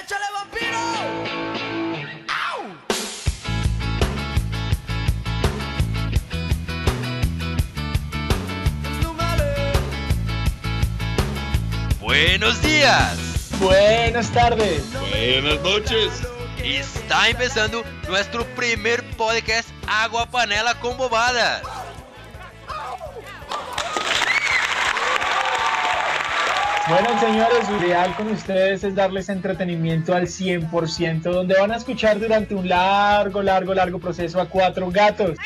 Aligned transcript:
¡Échale, 0.00 0.24
vampiro! 0.32 0.78
¡Au! 2.28 2.62
Buenos 12.00 12.62
días. 12.62 13.50
Buenas 13.58 14.30
tardes. 14.30 14.84
Buenas 15.10 15.60
noches. 15.62 16.22
Está 16.62 17.28
empezando 17.28 17.82
nuestro 18.08 18.44
primer 18.54 19.02
podcast 19.16 19.68
Agua 19.88 20.26
Panela 20.26 20.78
con 20.80 20.96
Bobadas. 20.96 21.62
Bueno, 26.88 27.20
señores, 27.20 27.68
lo 27.68 27.86
ideal 27.86 28.16
con 28.16 28.28
ustedes 28.28 28.82
es 28.82 28.94
darles 28.94 29.28
entretenimiento 29.28 30.14
al 30.14 30.26
100%, 30.26 31.20
donde 31.20 31.54
van 31.54 31.70
a 31.70 31.76
escuchar 31.76 32.18
durante 32.18 32.54
un 32.54 32.66
largo, 32.66 33.42
largo, 33.42 33.74
largo 33.74 33.98
proceso 33.98 34.40
a 34.40 34.48
cuatro 34.48 34.90
gatos. 34.90 35.36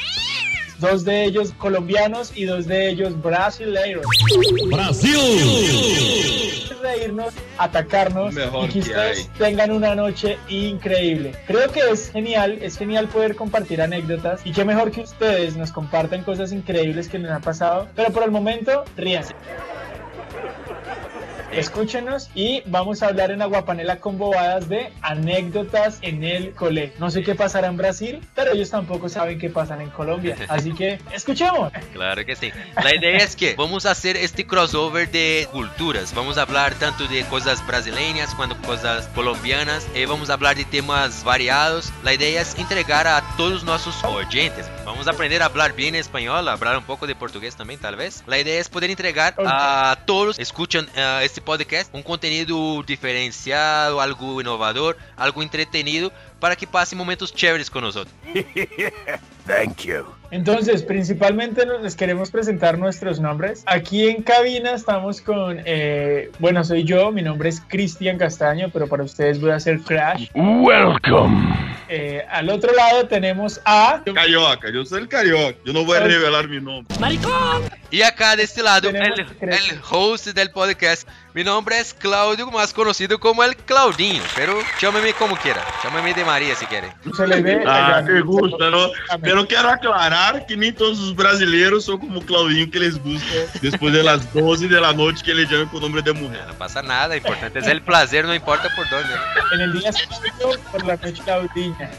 Dos 0.78 1.04
de 1.04 1.24
ellos 1.24 1.52
colombianos 1.58 2.32
y 2.36 2.44
dos 2.44 2.66
de 2.66 2.90
ellos 2.90 3.20
brasileiros. 3.20 4.06
Brasil. 4.70 5.10
Reírnos, 6.80 7.34
atacarnos 7.58 8.34
Mejor 8.34 8.64
y 8.64 8.66
que 8.68 8.72
que 8.74 8.90
ustedes 8.90 9.28
tengan 9.36 9.72
una 9.72 9.96
noche 9.96 10.38
increíble. 10.48 11.32
Creo 11.48 11.72
que 11.72 11.80
es 11.90 12.10
genial, 12.10 12.58
es 12.60 12.78
genial 12.78 13.08
poder 13.08 13.34
compartir 13.34 13.82
anécdotas 13.82 14.40
y 14.44 14.52
qué 14.52 14.64
mejor 14.64 14.92
que 14.92 15.00
ustedes 15.00 15.56
nos 15.56 15.72
compartan 15.72 16.22
cosas 16.22 16.52
increíbles 16.52 17.08
que 17.08 17.18
les 17.18 17.32
han 17.32 17.42
pasado. 17.42 17.88
Pero 17.96 18.12
por 18.12 18.22
el 18.22 18.30
momento, 18.30 18.84
ríanse. 18.96 19.34
Escúchenos 21.52 22.30
y 22.34 22.62
vamos 22.66 23.02
a 23.02 23.08
hablar 23.08 23.30
en 23.30 23.42
Aguapanela 23.42 23.96
con 23.96 24.16
bobadas 24.16 24.68
de 24.68 24.90
anécdotas 25.02 25.98
en 26.00 26.24
el 26.24 26.52
colegio. 26.52 26.94
No 26.98 27.10
sé 27.10 27.22
qué 27.22 27.34
pasará 27.34 27.68
en 27.68 27.76
Brasil, 27.76 28.20
pero 28.34 28.52
ellos 28.52 28.70
tampoco 28.70 29.08
saben 29.08 29.38
qué 29.38 29.50
pasan 29.50 29.80
en 29.82 29.90
Colombia. 29.90 30.36
Así 30.48 30.72
que 30.72 30.98
escuchemos. 31.12 31.72
Claro 31.92 32.24
que 32.24 32.36
sí. 32.36 32.50
La 32.82 32.94
idea 32.94 33.18
es 33.18 33.36
que 33.36 33.54
vamos 33.54 33.86
a 33.86 33.90
hacer 33.90 34.16
este 34.16 34.46
crossover 34.46 35.10
de 35.10 35.46
culturas. 35.52 36.14
Vamos 36.14 36.38
a 36.38 36.42
hablar 36.42 36.74
tanto 36.74 37.06
de 37.06 37.22
cosas 37.24 37.64
brasileñas 37.66 38.34
como 38.34 38.56
cosas 38.62 39.08
colombianas. 39.08 39.86
Eh, 39.94 40.06
vamos 40.06 40.30
a 40.30 40.34
hablar 40.34 40.56
de 40.56 40.64
temas 40.64 41.22
variados. 41.22 41.92
La 42.02 42.14
idea 42.14 42.40
es 42.40 42.58
entregar 42.58 43.06
a 43.06 43.22
todos 43.36 43.64
nuestros 43.64 44.02
oyentes. 44.04 44.70
Vamos 44.84 45.06
a 45.06 45.10
aprender 45.10 45.42
a 45.42 45.46
hablar 45.46 45.74
bien 45.74 45.94
español, 45.94 46.48
a 46.48 46.52
hablar 46.52 46.78
un 46.78 46.84
poco 46.84 47.06
de 47.06 47.14
portugués 47.14 47.56
también, 47.56 47.78
tal 47.78 47.96
vez. 47.96 48.22
La 48.26 48.38
idea 48.38 48.58
es 48.58 48.68
poder 48.68 48.90
entregar 48.90 49.34
a 49.38 49.98
todos 50.06 50.38
escuchan 50.38 50.88
eh, 50.96 51.20
este 51.22 51.41
podcast 51.42 51.94
un 51.94 52.02
contenido 52.02 52.82
diferenciado, 52.82 54.00
algo 54.00 54.40
innovador, 54.40 54.96
algo 55.16 55.42
entretenido, 55.42 56.12
para 56.42 56.56
que 56.56 56.66
pasen 56.66 56.98
momentos 56.98 57.32
chéveres 57.32 57.70
con 57.70 57.84
nosotros. 57.84 58.12
Thank 59.46 59.84
you. 59.84 60.04
Entonces, 60.32 60.82
principalmente 60.82 61.64
les 61.80 61.94
queremos 61.94 62.32
presentar 62.32 62.78
nuestros 62.78 63.20
nombres. 63.20 63.62
Aquí 63.66 64.08
en 64.08 64.22
cabina 64.22 64.72
estamos 64.72 65.20
con, 65.20 65.62
eh, 65.64 66.32
bueno, 66.40 66.64
soy 66.64 66.82
yo, 66.82 67.12
mi 67.12 67.22
nombre 67.22 67.48
es 67.48 67.60
Cristian 67.60 68.18
Castaño, 68.18 68.70
pero 68.72 68.88
para 68.88 69.04
ustedes 69.04 69.40
voy 69.40 69.50
a 69.50 69.56
hacer 69.56 69.80
Crash. 69.82 70.30
Welcome. 70.34 71.72
Eh, 71.88 72.24
al 72.30 72.48
otro 72.48 72.72
lado 72.72 73.06
tenemos 73.06 73.60
a... 73.64 74.00
Carioca, 74.14 74.68
eu 74.68 74.86
sou 74.86 74.98
el 74.98 75.06
carioca. 75.06 75.58
Eu 75.66 75.74
não 75.74 75.84
vou 75.84 75.94
Ai. 75.94 76.08
revelar 76.08 76.48
meu 76.48 76.62
nome. 76.62 76.86
Y 77.90 78.02
acá 78.02 78.34
de 78.34 78.44
este 78.44 78.62
lado, 78.62 78.88
el, 78.88 78.96
el 78.96 79.80
host 79.90 80.28
del 80.28 80.50
podcast. 80.50 81.06
Mi 81.34 81.44
nombre 81.44 81.78
es 81.78 81.92
Claudio, 81.92 82.50
más 82.50 82.72
conocido 82.72 83.18
como 83.20 83.44
el 83.44 83.56
Claudinho, 83.56 84.22
pero 84.34 84.58
llámeme 84.80 85.12
como 85.12 85.36
quiera. 85.36 85.62
Llámeme 85.84 86.14
de 86.14 86.24
Quiere. 86.66 86.88
Se 87.14 87.26
ve... 87.26 87.62
Ah, 87.66 88.02
que 88.04 88.22
gusta, 88.22 88.70
não? 88.70 88.90
Eu 89.22 89.46
quero 89.46 89.68
aclarar 89.68 90.44
que 90.46 90.56
nem 90.56 90.72
todos 90.72 91.00
os 91.00 91.12
brasileiros 91.12 91.84
são 91.84 91.98
como 91.98 92.18
o 92.18 92.24
Claudinho 92.24 92.68
que 92.68 92.78
eles 92.78 92.96
buscam 92.96 93.46
depois 93.60 94.04
das 94.04 94.24
12 94.26 94.68
da 94.68 94.92
noite 94.92 95.22
que 95.22 95.30
ele 95.30 95.46
chama 95.46 95.66
com 95.66 95.76
o 95.76 95.80
nome 95.80 96.00
de 96.02 96.12
mulher. 96.12 96.46
No 96.46 96.54
pasa 96.54 96.82
nada, 96.82 97.08
lo 97.08 97.18
importante 97.18 97.58
es 97.58 97.66
el 97.66 97.82
placer, 97.82 98.24
no 98.24 98.34
importa 98.34 98.68
por 98.74 98.88
dónde. 98.88 99.08
¿no? 99.08 99.54
En 99.54 99.60
el 99.60 99.72
día 99.72 99.90
por 100.70 100.84
la 100.84 100.96
noche 100.96 101.22
Claudina. 101.22 101.90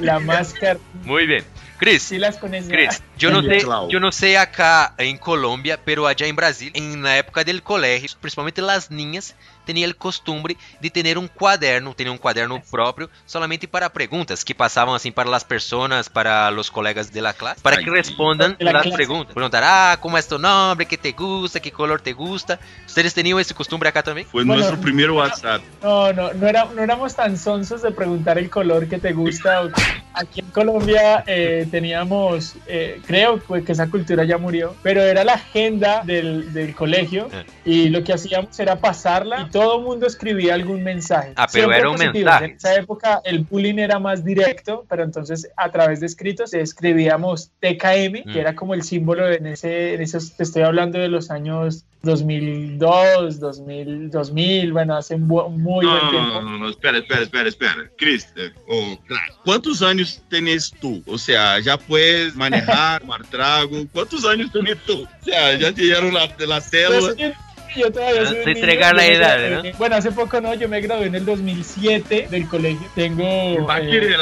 La 0.00 0.18
máscara. 0.18 0.78
Muy 1.04 1.26
bien. 1.26 1.44
Chris, 1.82 2.02
Sí 2.04 2.18
las 2.18 2.36
conoces. 2.38 2.68
Chris, 2.68 3.02
yo 3.18 3.32
no 3.32 3.42
sé, 3.42 3.58
Clau. 3.58 3.88
yo 3.88 3.98
no 3.98 4.12
sé 4.12 4.38
acá 4.38 4.94
en 4.98 5.18
Colombia, 5.18 5.80
pero 5.84 6.06
allá 6.06 6.26
en 6.28 6.36
Brasil, 6.36 6.70
en 6.74 7.02
la 7.02 7.18
época 7.18 7.42
del 7.42 7.60
colegio, 7.60 8.08
principalmente 8.20 8.62
las 8.62 8.88
niñas 8.90 9.34
tenían 9.64 9.88
el 9.90 9.96
costumbre 9.96 10.56
de 10.80 10.90
tener 10.90 11.18
un 11.18 11.26
cuaderno, 11.28 11.92
tener 11.94 12.12
un 12.12 12.18
cuaderno 12.18 12.62
propio, 12.70 13.10
solamente 13.26 13.66
para 13.66 13.92
preguntas 13.92 14.44
que 14.44 14.54
pasaban 14.54 14.94
así 14.94 15.10
para 15.10 15.28
las 15.30 15.44
personas, 15.44 16.08
para 16.08 16.50
los 16.52 16.70
colegas 16.70 17.12
de 17.12 17.20
la 17.20 17.32
clase, 17.32 17.60
para 17.62 17.76
que 17.78 17.84
Ay, 17.84 17.90
respondan 17.90 18.56
de 18.58 18.64
la 18.64 18.72
las 18.74 18.82
clase. 18.82 18.96
preguntas. 18.96 19.34
Preguntar, 19.34 19.62
ah, 19.64 19.96
¿cómo 20.00 20.16
es 20.18 20.28
tu 20.28 20.38
nombre? 20.38 20.86
¿Qué 20.86 20.98
te 20.98 21.10
gusta? 21.12 21.58
¿Qué 21.58 21.72
color 21.72 22.00
te 22.00 22.12
gusta? 22.12 22.60
¿Ustedes 22.86 23.12
tenían 23.12 23.38
ese 23.40 23.54
costumbre 23.54 23.88
acá 23.88 24.02
también? 24.04 24.26
Foi 24.28 24.44
Bueno, 24.44 24.62
nosso 24.62 24.80
primeiro 24.80 25.14
WhatsApp. 25.16 25.62
No, 25.82 26.12
no, 26.12 26.32
no, 26.32 26.46
era, 26.46 26.64
no 26.66 26.80
éramos 26.80 27.14
tan 27.16 27.36
sonsos 27.36 27.82
de 27.82 27.90
preguntar 27.90 28.38
el 28.38 28.48
color 28.50 28.88
que 28.88 28.98
te 28.98 29.12
gusta. 29.12 29.68
Aquí 30.14 30.40
en 30.40 30.46
Colombia 30.50 31.24
eh, 31.26 31.66
teníamos, 31.70 32.54
eh, 32.66 33.00
creo 33.06 33.38
pues, 33.38 33.64
que 33.64 33.72
esa 33.72 33.88
cultura 33.88 34.24
ya 34.24 34.38
murió, 34.38 34.74
pero 34.82 35.00
era 35.02 35.24
la 35.24 35.34
agenda 35.34 36.02
del, 36.04 36.52
del 36.52 36.74
colegio 36.74 37.28
Eh. 37.32 37.44
y 37.64 37.88
lo 37.88 38.04
que 38.04 38.12
hacíamos 38.12 38.58
era 38.60 38.76
pasarla 38.76 39.46
y 39.48 39.50
todo 39.50 39.78
el 39.78 39.84
mundo 39.84 40.06
escribía 40.06 40.54
algún 40.54 40.82
mensaje. 40.82 41.32
Ah, 41.36 41.46
pero 41.50 41.64
Siempre 41.68 41.78
era 41.78 41.90
un 41.90 41.98
mensaje. 41.98 42.44
En 42.44 42.50
esa 42.52 42.74
época 42.74 43.20
el 43.24 43.40
bullying 43.40 43.78
era 43.78 43.98
más 43.98 44.24
directo, 44.24 44.84
pero 44.88 45.02
entonces 45.02 45.48
a 45.56 45.70
través 45.70 46.00
de 46.00 46.06
escritos 46.06 46.52
escribíamos 46.52 47.50
TKM, 47.60 48.22
Mm. 48.26 48.32
que 48.32 48.40
era 48.40 48.54
como 48.54 48.74
el 48.74 48.82
símbolo 48.82 49.30
en 49.30 49.46
ese, 49.46 49.94
en 49.94 50.02
esos, 50.02 50.32
te 50.36 50.42
estoy 50.42 50.62
hablando 50.62 50.98
de 50.98 51.08
los 51.08 51.30
años 51.30 51.84
2002, 52.02 53.38
2000, 53.40 54.10
2000 54.10 54.72
bueno, 54.72 54.96
hace 54.96 55.16
muy 55.16 55.44
buen 55.48 55.86
Não, 55.86 56.10
tiempo. 56.10 56.28
não, 56.28 56.42
não, 56.42 56.58
não, 56.58 56.68
espera, 56.70 56.98
espera, 56.98 57.22
espera, 57.22 57.48
espera. 57.48 57.90
Eh, 58.36 58.50
ô, 58.66 58.96
craque, 59.06 59.32
quantos 59.44 59.82
anos 59.82 60.22
tens 60.28 60.70
tu? 60.80 61.02
Ou 61.06 61.16
seja, 61.18 61.60
já 61.60 61.78
puedes 61.78 62.34
manejar, 62.34 63.00
tomar 63.02 63.24
trago. 63.26 63.86
Quantos 63.92 64.24
anos 64.24 64.50
tens 64.52 64.78
tu? 64.86 65.02
O 65.04 65.24
sea, 65.24 65.58
já 65.58 65.72
te 65.72 65.82
dieron 65.82 66.12
la, 66.12 66.28
la 66.40 66.60
célula. 66.60 67.14
yo, 67.16 67.32
yo 67.76 67.90
todavía 67.92 68.26
soy 68.26 68.38
niño, 68.38 68.48
entregar 68.50 68.94
la 68.96 69.06
edad, 69.06 69.38
gradué- 69.38 69.74
Bueno, 69.78 69.96
hace 69.96 70.12
poco 70.12 70.40
no, 70.40 70.54
yo 70.54 70.68
me 70.68 70.80
gradué 70.80 71.06
en 71.06 71.14
el 71.14 71.24
2007 71.24 72.28
del 72.30 72.48
colegio. 72.48 72.86
Tengo... 72.94 73.64
Va 73.66 73.80
eh? 73.80 74.16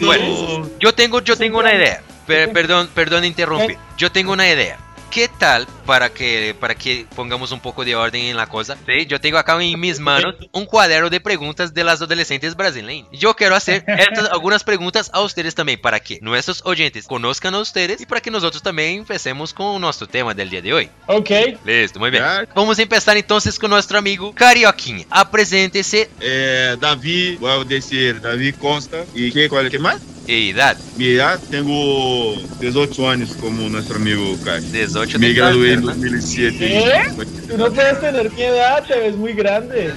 Bueno. 0.00 0.68
Yo 0.80 0.92
tengo, 0.94 1.20
yo 1.20 1.36
tengo 1.36 1.58
una 1.58 1.74
idea. 1.74 2.02
Per- 2.26 2.52
perdón, 2.52 2.88
perdón 2.94 3.24
interrumpir. 3.24 3.76
Yo 3.96 4.10
tengo 4.10 4.32
una 4.32 4.48
idea. 4.50 4.78
¿Qué 5.10 5.28
tal 5.28 5.66
para 5.86 6.08
que 6.10 6.54
para 6.58 6.74
que 6.74 7.06
pongamos 7.16 7.50
un 7.50 7.60
poco 7.60 7.84
de 7.84 7.96
orden 7.96 8.22
en 8.26 8.36
la 8.36 8.46
cosa? 8.46 8.76
¿sí? 8.86 9.06
Yo 9.06 9.20
tengo 9.20 9.38
acá 9.38 9.60
en 9.60 9.78
mis 9.78 9.98
manos 9.98 10.36
un 10.52 10.66
cuaderno 10.66 11.10
de 11.10 11.20
preguntas 11.20 11.74
de 11.74 11.82
las 11.82 12.00
adolescentes 12.00 12.54
brasileñas. 12.54 13.08
Yo 13.12 13.34
quiero 13.34 13.56
hacer 13.56 13.84
estas, 13.88 14.30
algunas 14.30 14.62
preguntas 14.62 15.10
a 15.12 15.20
ustedes 15.20 15.54
también 15.54 15.80
para 15.80 15.98
que 16.00 16.18
nuestros 16.22 16.62
oyentes 16.64 17.06
conozcan 17.06 17.54
a 17.54 17.58
ustedes 17.58 18.00
y 18.00 18.06
para 18.06 18.20
que 18.20 18.30
nosotros 18.30 18.62
también 18.62 19.00
empecemos 19.00 19.52
con 19.52 19.80
nuestro 19.80 20.06
tema 20.06 20.32
del 20.32 20.48
día 20.48 20.62
de 20.62 20.72
hoy. 20.72 20.90
Ok, 21.06 21.30
Listo, 21.64 21.98
muy 21.98 22.10
bien. 22.10 22.22
Ya. 22.22 22.46
Vamos 22.54 22.78
a 22.78 22.82
empezar 22.82 23.16
entonces 23.16 23.58
con 23.58 23.70
nuestro 23.70 23.98
amigo 23.98 24.32
Carioquinha. 24.34 25.06
Apreséntese 25.10 26.08
É, 26.20 26.76
Davi, 26.76 27.36
vou 27.36 27.64
dizer 27.64 28.20
Davi 28.20 28.52
Costa. 28.52 29.06
E 29.14 29.30
que, 29.30 29.48
qual, 29.48 29.68
que 29.68 29.78
mais? 29.78 30.00
E 30.30 30.50
edad. 30.50 30.76
Minha 30.96 31.10
idade, 31.10 31.42
tenho 31.50 32.36
18 32.60 33.04
anos, 33.04 33.34
como 33.34 33.68
nosso 33.68 33.92
amigo 33.94 34.38
Caio. 34.38 34.62
18 34.62 35.18
Me 35.18 35.32
graduei 35.32 35.72
em 35.72 35.82
cárcel, 35.82 35.86
¿no? 35.86 35.86
2007. 35.86 36.64
¿Eh? 36.64 37.02
tú 37.48 37.58
no 37.58 37.72
puedes 37.72 38.00
tener 38.00 38.30
mi 38.30 38.42
edad, 38.42 38.84
te 38.86 38.96
ves 38.96 39.16
muy 39.16 39.32
grande. 39.32 39.92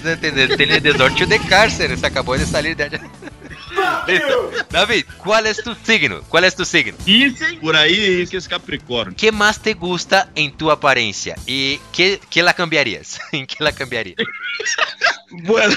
Tiene 0.57 0.79
18 0.79 1.25
de 1.27 1.39
cárcel, 1.39 1.97
se 1.97 2.07
acabó 2.07 2.35
de 2.35 2.45
salir 2.47 2.75
de 2.75 2.83
allá. 2.85 3.01
Listo. 4.07 4.51
David, 4.69 5.05
¿cuál 5.23 5.45
es 5.47 5.57
tu 5.63 5.73
signo? 5.83 6.21
¿Cuál 6.29 6.43
es 6.45 6.55
tu 6.55 6.65
signo? 6.65 6.97
Dizem 7.05 7.59
por 7.59 7.75
aí 7.75 8.25
que 8.27 8.37
é 8.37 8.41
Capricórnio. 8.41 9.15
¿Qué 9.17 9.31
más 9.31 9.59
te 9.61 9.73
gusta 9.73 10.29
en 10.35 10.51
tu 10.55 10.69
apariencia? 10.71 11.35
¿Y 11.47 11.79
qué, 11.91 12.19
qué 12.29 12.43
la 12.43 12.53
cambiarías? 12.53 13.19
¿En 13.31 13.45
qué 13.47 13.63
la 13.63 13.71
cambiarías? 13.71 14.17
Bueno, 15.45 15.73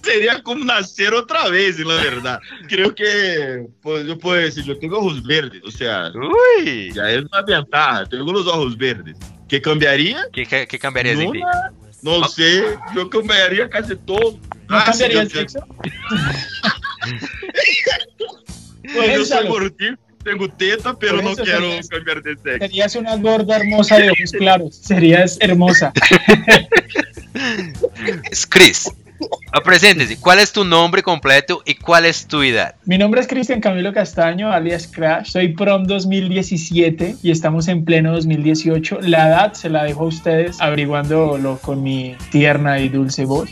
seria 0.00 0.40
como 0.44 0.64
nascer 0.64 1.12
outra 1.12 1.48
vez, 1.48 1.76
na 1.80 1.96
verdade. 1.96 2.38
Creio 2.68 2.94
que, 2.94 3.66
pues, 3.82 4.06
eu 4.06 4.16
posso 4.16 4.38
dizer, 4.54 4.68
eu 4.68 4.78
tenho 4.78 4.94
ojos 4.94 5.20
verdes, 5.26 5.60
ou 5.64 5.72
seja, 5.72 6.12
Uy, 6.14 6.92
já 6.94 7.10
é 7.10 7.18
uma 7.18 7.42
ventaja, 7.44 8.06
tenho 8.06 8.24
os 8.24 8.46
ojos 8.46 8.76
verdes. 8.76 9.16
Que 9.48 9.60
cambiaria? 9.60 10.28
¿qué, 10.32 10.46
qué, 10.46 10.68
qué 10.68 10.78
cambiarías 10.78 11.18
en 11.18 11.32
ti? 11.32 11.40
Não, 12.00 12.20
não 12.20 12.28
sei, 12.28 12.62
eu 12.94 13.08
cambiaria 13.10 13.68
quase 13.68 13.96
todo. 13.96 14.38
¿No 14.68 14.76
Ah, 14.78 14.84
cambiaría 14.84 15.22
el 15.22 15.28
sí, 15.28 15.34
yo- 15.34 15.40
sexo? 15.40 15.58
Pues 18.94 19.06
sou 19.06 19.14
Piénsalo. 19.16 19.48
gordinho, 19.50 19.96
tenho 20.24 20.48
teta, 20.50 20.96
pero 20.98 21.20
eso 21.20 21.42
quero 21.42 21.58
serías- 21.60 21.88
cambiar 21.88 22.22
de 22.22 22.30
sexo. 22.36 22.58
Serías 22.58 22.96
una 22.96 23.16
gorda 23.16 23.56
hermosa 23.56 23.98
de 23.98 24.10
ojos 24.10 24.32
claros. 24.32 24.76
Serías 24.76 25.36
hermosa. 25.40 25.92
Chris, 28.48 28.90
Ah, 29.52 29.60
Preséntese, 29.62 30.16
¿cuál 30.18 30.40
es 30.40 30.50
tu 30.52 30.64
nombre 30.64 31.00
completo 31.02 31.62
y 31.64 31.74
cuál 31.74 32.06
es 32.06 32.26
tu 32.26 32.42
edad? 32.42 32.74
Mi 32.86 32.98
nombre 32.98 33.20
es 33.20 33.28
Cristian 33.28 33.60
Camilo 33.60 33.92
Castaño, 33.92 34.50
alias 34.50 34.88
Crash. 34.88 35.30
Soy 35.30 35.48
prom 35.50 35.84
2017 35.84 37.16
y 37.22 37.30
estamos 37.30 37.68
en 37.68 37.84
pleno 37.84 38.12
2018. 38.14 38.98
La 39.02 39.28
edad 39.28 39.52
se 39.52 39.68
la 39.68 39.84
dejo 39.84 40.00
a 40.04 40.08
ustedes 40.08 40.60
averiguándolo 40.60 41.58
con 41.62 41.82
mi 41.84 42.16
tierna 42.32 42.80
y 42.80 42.88
dulce 42.88 43.24
voz. 43.24 43.50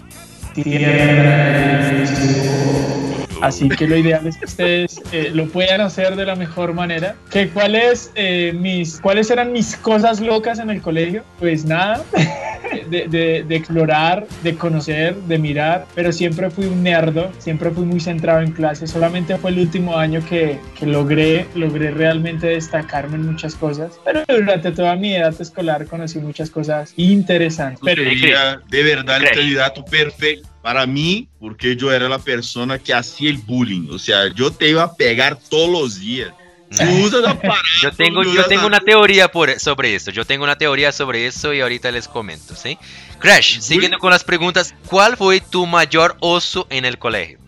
Tierna 0.54 1.92
y 1.92 1.98
dulce 1.98 2.48
voz. 2.48 3.09
Así 3.42 3.68
que 3.68 3.86
lo 3.86 3.96
ideal 3.96 4.26
es 4.26 4.36
que 4.36 4.44
ustedes 4.44 5.00
eh, 5.12 5.30
lo 5.34 5.46
puedan 5.46 5.80
hacer 5.80 6.16
de 6.16 6.26
la 6.26 6.36
mejor 6.36 6.72
manera. 6.74 7.14
¿Que 7.30 7.48
cuáles, 7.48 8.10
eh, 8.14 8.52
mis, 8.58 9.00
¿Cuáles 9.00 9.30
eran 9.30 9.52
mis 9.52 9.76
cosas 9.76 10.20
locas 10.20 10.58
en 10.58 10.70
el 10.70 10.80
colegio? 10.82 11.24
Pues 11.38 11.64
nada, 11.64 12.02
de, 12.90 13.08
de- 13.08 13.44
de 13.46 13.56
explorar, 13.56 14.26
de 14.42 14.54
conocer, 14.54 15.14
de 15.16 15.38
mirar, 15.38 15.86
pero 15.94 16.12
siempre 16.12 16.50
fui 16.50 16.66
un 16.66 16.82
nerdo, 16.82 17.30
siempre 17.38 17.70
fui 17.70 17.84
muy 17.84 18.00
centrado 18.00 18.40
en 18.40 18.52
clase. 18.52 18.86
Solamente 18.86 19.36
fue 19.38 19.50
el 19.50 19.58
último 19.60 19.96
año 19.96 20.22
que, 20.28 20.58
que 20.78 20.86
logré, 20.86 21.46
logré 21.54 21.90
realmente 21.90 22.48
destacarme 22.48 23.16
en 23.16 23.26
muchas 23.26 23.54
cosas, 23.54 23.98
pero 24.04 24.22
durante 24.28 24.72
toda 24.72 24.94
mi 24.96 25.14
edad 25.14 25.34
escolar 25.40 25.86
conocí 25.86 26.18
muchas 26.18 26.50
cosas 26.50 26.92
interesantes. 26.96 27.80
Pero, 27.84 28.02
sería 28.04 28.60
de 28.68 28.82
verdad 28.82 29.16
el 29.16 29.22
Crash. 29.24 29.36
candidato 29.36 29.84
perfecto 29.84 30.48
para 30.62 30.86
mí, 30.86 31.28
porque 31.38 31.76
yo 31.76 31.92
era 31.92 32.08
la 32.08 32.18
persona 32.18 32.78
que 32.78 32.92
hacía 32.94 33.30
el 33.30 33.38
bullying. 33.38 33.88
O 33.90 33.98
sea, 33.98 34.32
yo 34.34 34.50
te 34.50 34.68
iba 34.70 34.82
a 34.82 34.94
pegar 34.94 35.38
todos 35.48 35.70
los 35.70 36.00
días. 36.00 36.32
Aparato, 36.70 37.54
Yo 37.82 37.90
tengo, 37.92 38.22
yo 38.22 38.44
tengo 38.46 38.62
a- 38.62 38.66
una 38.66 38.80
teoría 38.80 39.28
por, 39.28 39.58
sobre 39.58 39.94
esto. 39.94 40.10
Yo 40.12 40.24
tengo 40.24 40.44
una 40.44 40.56
teoría 40.56 40.92
sobre 40.92 41.26
eso 41.26 41.52
y 41.52 41.60
ahorita 41.60 41.90
les 41.90 42.06
comento, 42.06 42.54
¿sí? 42.54 42.78
Crash, 43.18 43.58
siguiendo 43.60 43.98
con 43.98 44.10
las 44.10 44.22
preguntas, 44.22 44.74
¿cuál 44.86 45.16
fue 45.16 45.40
tu 45.40 45.66
mayor 45.66 46.16
oso 46.20 46.66
en 46.70 46.84
el 46.84 46.96
colegio? 46.98 47.38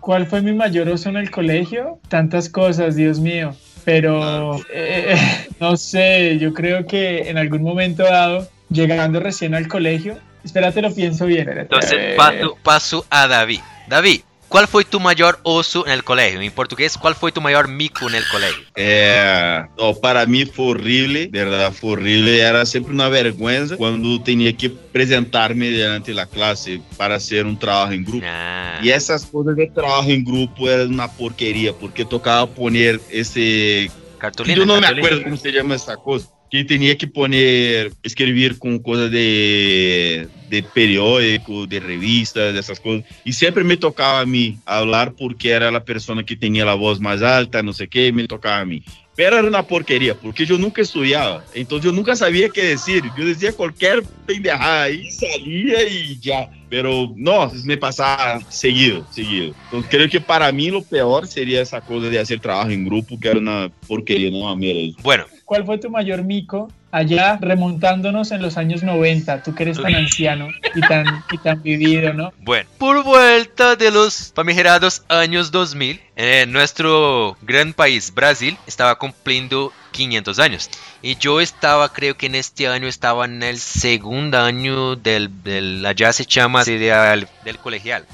¿Cuál 0.00 0.26
fue 0.26 0.42
mi 0.42 0.52
mayor 0.52 0.88
oso 0.88 1.08
en 1.08 1.16
el 1.16 1.30
colegio? 1.30 1.98
Tantas 2.08 2.48
cosas, 2.48 2.96
Dios 2.96 3.18
mío. 3.18 3.56
Pero 3.84 4.60
eh, 4.72 5.16
no 5.60 5.76
sé, 5.76 6.38
yo 6.38 6.52
creo 6.52 6.86
que 6.86 7.30
en 7.30 7.38
algún 7.38 7.62
momento 7.62 8.02
dado, 8.02 8.46
llegando 8.68 9.20
recién 9.20 9.54
al 9.54 9.68
colegio, 9.68 10.18
espérate, 10.46 10.80
lo 10.82 10.94
pienso 10.94 11.26
bien. 11.26 11.40
espérate. 11.40 11.62
Entonces 11.74 11.92
Eh, 12.00 12.14
paso, 12.16 12.58
paso 12.62 13.06
a 13.10 13.26
David. 13.28 13.60
David, 13.88 14.20
¿cuál 14.48 14.66
fue 14.66 14.84
tu 14.84 14.98
mayor 15.00 15.38
oso 15.42 15.86
en 15.86 15.92
el 15.92 16.02
colegio? 16.04 16.40
En 16.40 16.50
portugués, 16.52 16.96
¿cuál 16.98 17.14
fue 17.14 17.30
tu 17.32 17.40
mayor 17.40 17.68
mico 17.68 18.08
en 18.08 18.14
el 18.16 18.24
colegio? 18.28 18.64
É, 18.76 19.66
ó, 19.78 19.94
para 19.94 20.24
mim 20.26 20.46
foi 20.46 20.66
horrível, 20.74 21.30
de 21.30 21.44
verdade 21.44 21.74
foi 21.74 21.90
horrível. 21.92 22.34
Era 22.42 22.64
sempre 22.66 22.92
uma 22.92 23.08
vergonha 23.10 23.76
quando 23.76 24.18
tinha 24.20 24.52
que 24.52 24.66
apresentar-me 24.66 25.70
diante 25.70 26.12
da 26.14 26.26
classe 26.26 26.80
para 26.96 27.18
ser 27.20 27.44
um 27.46 27.54
trabalho 27.54 27.94
em 27.94 28.02
grupo. 28.02 28.24
Ah, 28.26 28.80
E 28.82 28.90
essas 28.90 29.24
coisas 29.24 29.54
de 29.56 29.66
trabalho 29.68 30.10
em 30.12 30.22
grupo 30.24 30.68
eram 30.68 30.90
uma 30.90 31.08
porqueria, 31.08 31.72
porque 31.72 32.04
tocava 32.04 32.46
poner 32.46 33.00
esse. 33.10 33.90
cartulina. 34.18 34.58
Eu 34.62 34.66
não 34.66 34.80
me 34.80 34.86
acuerdo 34.86 35.22
como 35.24 35.36
se 35.36 35.52
chama 35.52 35.74
essa 35.74 35.96
coisa. 35.96 36.28
Que 36.50 36.64
tinha 36.64 36.94
que 36.94 37.06
poner, 37.06 37.92
escrever 38.04 38.56
com 38.58 38.78
coisa 38.78 39.10
de, 39.10 40.28
de 40.48 40.62
periódico, 40.62 41.66
de 41.66 41.78
revistas, 41.78 42.54
essas 42.54 42.78
coisas. 42.78 43.04
E 43.24 43.32
sempre 43.32 43.64
me 43.64 43.76
tocava 43.76 44.20
a 44.20 44.26
mim 44.26 44.58
falar 44.64 45.10
porque 45.10 45.48
era 45.48 45.76
a 45.76 45.80
pessoa 45.80 46.22
que 46.22 46.36
tinha 46.36 46.64
a 46.70 46.76
voz 46.76 46.98
mais 46.98 47.22
alta, 47.22 47.62
não 47.62 47.72
sei 47.72 47.86
o 47.86 47.88
que, 47.88 48.12
me 48.12 48.26
tocava 48.26 48.62
a 48.62 48.64
mim. 48.64 48.82
Pero 49.16 49.36
era 49.36 49.48
uma 49.48 49.62
porqueria, 49.62 50.14
porque 50.14 50.46
eu 50.48 50.58
nunca 50.58 50.82
estudava. 50.82 51.42
Então 51.54 51.80
eu 51.82 51.92
nunca 51.92 52.14
sabia 52.14 52.48
o 52.48 52.52
que 52.52 52.60
dizer. 52.60 53.02
Eu 53.16 53.24
dizia 53.24 53.52
qualquer 53.52 54.02
pendejada 54.26 54.82
aí, 54.82 55.10
saía 55.10 55.88
e 55.88 56.18
já. 56.20 56.48
Pero, 56.68 57.14
nossa, 57.16 57.56
isso 57.56 57.66
me 57.66 57.76
passava 57.76 58.44
seguido, 58.50 59.06
seguido. 59.12 59.54
Então, 59.68 59.82
creio 59.82 60.08
que 60.08 60.18
para 60.18 60.50
mim 60.50 60.72
o 60.72 60.82
pior 60.82 61.24
seria 61.24 61.60
essa 61.60 61.80
coisa 61.80 62.10
de 62.10 62.18
fazer 62.18 62.40
trabalho 62.40 62.72
em 62.72 62.84
grupo, 62.84 63.16
que 63.16 63.28
era 63.28 63.38
uma 63.38 63.70
porqueria, 63.86 64.30
não 64.30 64.40
uma 64.40 64.56
mera. 64.56 64.92
Bueno, 65.00 65.24
¿Cuál 65.46 65.64
fue 65.64 65.78
tu 65.78 65.88
mayor 65.88 66.24
mico 66.24 66.66
allá 66.90 67.38
remontándonos 67.40 68.30
en 68.30 68.42
los 68.42 68.56
años 68.56 68.82
90? 68.82 69.42
Tú 69.42 69.54
que 69.54 69.64
eres 69.64 69.80
tan 69.80 69.94
anciano 69.94 70.48
y 70.74 70.80
tan, 70.80 71.24
y 71.30 71.38
tan 71.38 71.62
vivido, 71.62 72.12
¿no? 72.12 72.32
Bueno, 72.38 72.68
por 72.78 73.02
vuelta 73.04 73.76
de 73.76 73.90
los 73.90 74.32
famigerados 74.34 75.02
años 75.08 75.50
2000, 75.50 76.00
eh, 76.16 76.46
nuestro 76.48 77.36
gran 77.42 77.72
país, 77.72 78.12
Brasil, 78.14 78.56
estaba 78.66 78.98
cumpliendo 78.98 79.72
500 79.92 80.38
años. 80.38 80.70
Y 81.02 81.16
yo 81.16 81.40
estaba, 81.40 81.92
creo 81.92 82.16
que 82.16 82.26
en 82.26 82.34
este 82.34 82.68
año 82.68 82.86
estaba 82.86 83.24
en 83.24 83.42
el 83.42 83.58
segundo 83.58 84.38
año 84.38 84.96
del, 84.96 85.42
del 85.42 85.84
allá 85.84 86.12
se 86.12 86.24
llama 86.24 86.64
del, 86.64 87.28
del 87.44 87.58
colegial. 87.58 88.04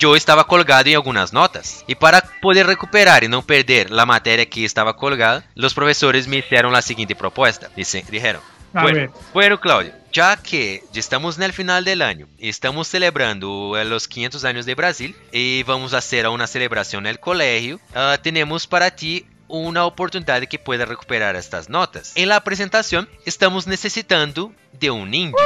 Yo 0.00 0.16
estaba 0.16 0.46
colgado 0.46 0.88
en 0.88 0.96
algunas 0.96 1.34
notas. 1.34 1.84
Y 1.86 1.94
para 1.94 2.22
poder 2.40 2.66
recuperar 2.66 3.22
y 3.22 3.28
no 3.28 3.42
perder 3.42 3.90
la 3.90 4.06
materia 4.06 4.48
que 4.48 4.64
estaba 4.64 4.96
colgada, 4.96 5.44
los 5.54 5.74
profesores 5.74 6.26
me 6.26 6.38
hicieron 6.38 6.72
la 6.72 6.80
siguiente 6.80 7.14
propuesta. 7.14 7.68
Dice, 7.76 8.02
dijeron, 8.10 8.40
A 8.72 8.80
bueno, 8.80 9.12
bueno, 9.34 9.60
Claudio, 9.60 9.92
ya 10.10 10.38
que 10.38 10.82
estamos 10.94 11.36
en 11.36 11.42
el 11.42 11.52
final 11.52 11.84
del 11.84 12.00
año 12.00 12.28
y 12.38 12.48
estamos 12.48 12.88
celebrando 12.88 13.76
los 13.84 14.08
500 14.08 14.42
años 14.46 14.64
de 14.64 14.74
Brasil 14.74 15.14
y 15.32 15.64
vamos 15.64 15.92
a 15.92 15.98
hacer 15.98 16.26
una 16.28 16.46
celebración 16.46 17.04
en 17.04 17.10
el 17.10 17.20
colegio, 17.20 17.78
ah, 17.94 18.16
tenemos 18.22 18.66
para 18.66 18.90
ti 18.92 19.26
una 19.48 19.84
oportunidad 19.84 20.40
de 20.40 20.46
que 20.46 20.58
puedas 20.58 20.88
recuperar 20.88 21.36
estas 21.36 21.68
notas. 21.68 22.12
En 22.14 22.30
la 22.30 22.42
presentación 22.42 23.06
estamos 23.26 23.66
necesitando 23.66 24.50
de 24.72 24.90
un 24.90 25.12
indio. 25.12 25.36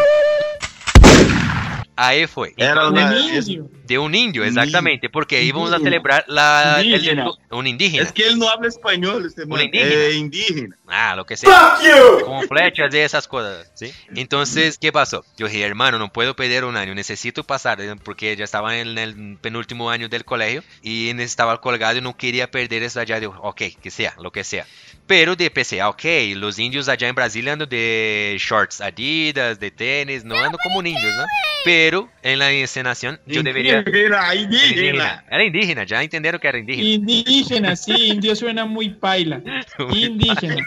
Ahí 1.97 2.27
fue. 2.27 2.53
Era 2.57 2.89
Un 2.89 2.99
indio. 2.99 3.69
De 3.85 3.99
un 3.99 4.15
indio, 4.15 4.43
Un 4.43 4.49
exactamente, 4.49 5.09
porque 5.11 5.41
Un 5.41 5.47
íbamos 5.47 5.73
a 5.73 5.79
celebrar 5.79 6.25
la, 6.27 6.81
el- 6.81 6.87
Indígena. 6.95 7.31
un 7.51 7.67
indígena. 7.67 8.03
Es 8.03 8.13
que 8.13 8.23
ele 8.27 8.35
não 8.37 8.49
habla 8.49 8.67
espanhol, 8.69 9.25
este 9.27 9.45
man. 9.47 9.61
indígena. 9.63 9.93
É 9.95 10.13
indígena. 10.15 10.77
Ah, 10.89 11.15
lo 11.15 11.25
que 11.27 11.37
sea. 11.37 11.77
Con 12.25 12.43
flechas 12.49 12.93
y 12.95 12.99
esas 12.99 13.29
cosas, 13.29 13.71
¿sí? 13.75 13.93
Entonces, 14.17 14.79
¿qué 14.79 14.91
pasó? 14.91 15.25
Yo 15.37 15.47
dije, 15.47 15.63
hermano, 15.63 15.99
no 15.99 16.13
puedo 16.13 16.35
perder 16.35 16.65
un 16.65 16.77
año, 16.77 16.95
necesito 16.95 17.45
pasar, 17.45 17.81
eh, 17.81 17.95
porque 18.03 18.35
ya 18.35 18.45
estaba 18.45 18.77
en 18.79 18.97
el 18.99 19.39
penúltimo 19.41 19.91
año 19.91 20.09
del 20.09 20.25
colegio 20.25 20.63
y 20.83 21.13
necesitaba 21.15 21.61
colgado 21.61 21.99
y 21.99 22.01
no 22.01 22.17
quería 22.17 22.51
perder 22.51 22.83
eso 22.83 23.01
allá. 23.01 23.21
Digo, 23.21 23.37
ok, 23.43 23.63
que 23.83 23.91
sea, 23.91 24.15
lo 24.19 24.33
que 24.33 24.43
sea. 24.45 24.67
Pero 25.07 25.37
de 25.37 25.51
PC, 25.51 25.83
ah, 25.83 25.91
ok, 25.91 26.03
los 26.37 26.59
indios 26.59 26.89
allá 26.89 27.07
en 27.09 27.15
Brasil 27.15 27.47
andan 27.49 27.69
de 27.69 28.37
shorts 28.41 28.81
Adidas, 28.81 29.61
de 29.61 29.71
tenis, 29.71 30.25
no 30.25 30.35
ando 30.43 30.57
como 30.63 30.81
indios, 30.81 31.15
¿no? 31.17 31.25
Pero 31.67 31.84
en 32.23 32.39
la 32.39 32.51
encenación 32.53 33.21
yo 33.27 33.43
debería... 33.43 33.79
Indígena, 33.79 34.33
Era 34.33 34.35
indígena. 34.35 35.25
era 35.31 35.45
indígena, 35.45 35.85
ya 35.85 36.03
entendieron 36.03 36.41
que 36.41 36.49
era 36.49 36.59
indígena. 36.59 36.89
Indígena, 36.89 37.77
sí, 37.77 37.93
indio 38.09 38.35
suena 38.37 38.65
muy 38.65 38.91
paila. 38.91 39.41
Indígena, 39.93 40.67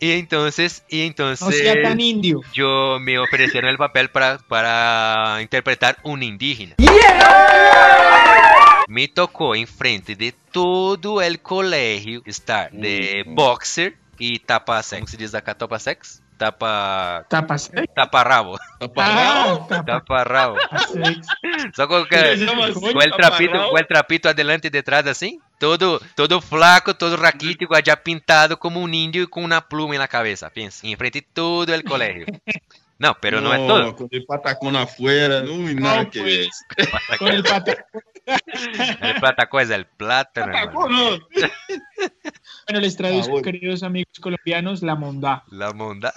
Y 0.00 0.12
entonces, 0.12 0.84
y 0.88 0.98
no 0.98 1.04
entonces... 1.04 1.58
sea 1.58 1.82
tan 1.82 2.00
indio. 2.00 2.40
yo 2.52 2.98
me 3.00 3.18
ofrecieron 3.18 3.68
el 3.70 3.76
papel 3.76 4.08
para, 4.10 4.38
para 4.38 5.38
interpretar 5.42 5.98
un 6.02 6.22
indígena. 6.22 6.74
Me 8.88 9.08
tocó 9.08 9.54
enfrente 9.54 10.16
de 10.16 10.34
todo 10.50 11.22
el 11.22 11.40
colegio 11.40 12.22
estar 12.26 12.70
de 12.72 13.24
boxer 13.26 13.96
y 14.18 14.38
tapa 14.40 14.82
sex. 14.82 15.00
¿Cómo 15.00 15.08
se 15.08 15.16
dice 15.16 15.36
acá? 15.36 15.54
¿Tapa 15.54 15.78
sex? 15.78 16.21
Tapa... 16.42 17.24
Tapas. 17.28 17.70
Tapa 17.94 18.24
rabo. 18.24 18.58
Ah, 18.96 19.64
tapas. 19.68 19.86
Tapa 19.86 20.24
rabo. 20.24 20.56
sex. 20.92 21.28
Só 21.72 21.86
con, 21.86 22.04
Se 22.08 22.36
llama 22.36 22.64
así, 22.64 22.80
con 22.80 23.00
el 23.00 23.10
tapa 23.12 23.16
trapito, 23.28 23.52
rabo. 23.52 23.70
con 23.70 23.78
el 23.78 23.86
trapito 23.86 24.28
adelante 24.28 24.66
y 24.66 24.70
detrás 24.72 25.06
así. 25.06 25.38
Todo, 25.58 26.00
todo 26.16 26.40
flaco, 26.40 26.96
todo 26.96 27.16
raquítico, 27.16 27.76
allá 27.76 27.94
pintado 27.94 28.58
como 28.58 28.80
un 28.80 28.92
indio 28.92 29.22
y 29.22 29.28
con 29.28 29.44
una 29.44 29.60
pluma 29.68 29.94
en 29.94 30.00
la 30.00 30.08
cabeza. 30.08 30.50
Piensa, 30.50 30.84
enfrente 30.84 31.20
de 31.20 31.28
todo 31.32 31.72
el 31.72 31.84
colegio. 31.84 32.26
No, 32.98 33.16
pero 33.20 33.40
no, 33.40 33.52
es 33.52 33.66
todo. 33.66 33.96
Com 33.96 34.08
el 34.10 34.24
patacón 34.24 34.76
afuera. 34.76 35.42
Uy, 35.42 35.74
nada 35.74 36.04
No, 36.04 36.10
que 36.10 36.20
pues. 36.20 36.64
Con 37.18 37.28
el 37.28 37.42
pata. 37.42 37.84
El 39.00 39.14
plataco 39.20 39.58
es 39.60 39.70
el 39.70 39.86
plátano. 39.86 40.52
Patacón 40.52 40.92
no. 40.92 41.10
Bueno, 42.68 42.80
les 42.80 42.96
traduzco, 42.96 43.26
Ah, 43.26 43.30
bueno. 43.32 43.44
queridos 43.44 43.82
amigos 43.82 44.12
colombianos, 44.20 44.82
la 44.82 44.94
mondá. 44.94 45.42
La 45.50 45.72
monda. 45.72 46.12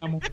La 0.00 0.08
mondá. 0.08 0.28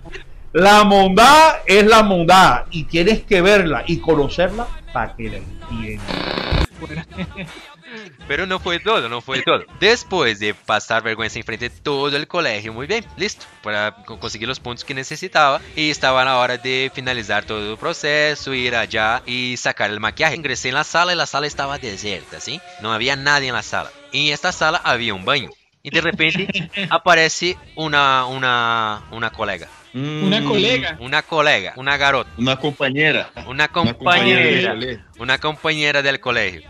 La 0.51 0.83
mondad 0.83 1.57
es 1.67 1.85
la 1.85 2.01
mondad 2.01 2.65
y 2.71 2.85
tienes 2.85 3.21
que 3.21 3.41
verla 3.41 3.83
y 3.85 3.99
conocerla 3.99 4.65
para 4.91 5.15
que 5.15 5.29
la 5.29 5.37
entiendas. 5.37 6.67
Pero 8.27 8.45
no 8.45 8.59
fue 8.59 8.79
todo, 8.79 9.09
no 9.09 9.21
fue 9.21 9.41
todo. 9.41 9.65
Después 9.79 10.39
de 10.39 10.53
pasar 10.53 11.01
vergüenza 11.03 11.39
enfrente 11.39 11.69
de 11.69 11.75
todo 11.75 12.15
el 12.15 12.27
colegio, 12.27 12.71
muy 12.73 12.85
bien, 12.87 13.03
listo, 13.17 13.45
para 13.63 13.91
co- 14.05 14.19
conseguir 14.19 14.47
los 14.47 14.59
puntos 14.59 14.83
que 14.85 14.93
necesitaba. 14.93 15.61
Y 15.75 15.89
estaba 15.89 16.21
a 16.21 16.25
la 16.25 16.37
hora 16.37 16.57
de 16.57 16.91
finalizar 16.93 17.45
todo 17.45 17.71
el 17.71 17.77
proceso, 17.77 18.53
ir 18.53 18.75
allá 18.75 19.23
y 19.25 19.57
sacar 19.57 19.89
el 19.89 19.99
maquillaje. 19.99 20.35
Ingresé 20.35 20.69
en 20.69 20.75
la 20.75 20.83
sala 20.83 21.13
y 21.13 21.15
la 21.15 21.25
sala 21.25 21.47
estaba 21.47 21.77
desierta, 21.79 22.39
¿sí? 22.39 22.61
No 22.81 22.93
había 22.93 23.15
nadie 23.15 23.47
en 23.49 23.55
la 23.55 23.63
sala. 23.63 23.89
Y 24.11 24.27
en 24.27 24.33
esta 24.33 24.51
sala 24.51 24.79
había 24.83 25.13
un 25.13 25.25
baño. 25.25 25.49
Y 25.81 25.89
de 25.91 26.01
repente 26.01 26.47
aparece 26.89 27.57
una, 27.75 28.25
una, 28.25 29.01
una 29.11 29.29
colega. 29.31 29.67
Una 30.21 30.39
Hum, 30.39 30.45
colega. 30.45 30.97
Una 30.99 31.21
colega, 31.23 31.73
una 31.75 31.97
garota, 31.97 32.29
una 33.47 33.67
companheira 33.69 34.37
de 34.39 34.61
compañera, 34.61 34.75
una 35.17 35.37
compañera 35.39 36.01
del 36.03 36.19
colegio. 36.19 36.61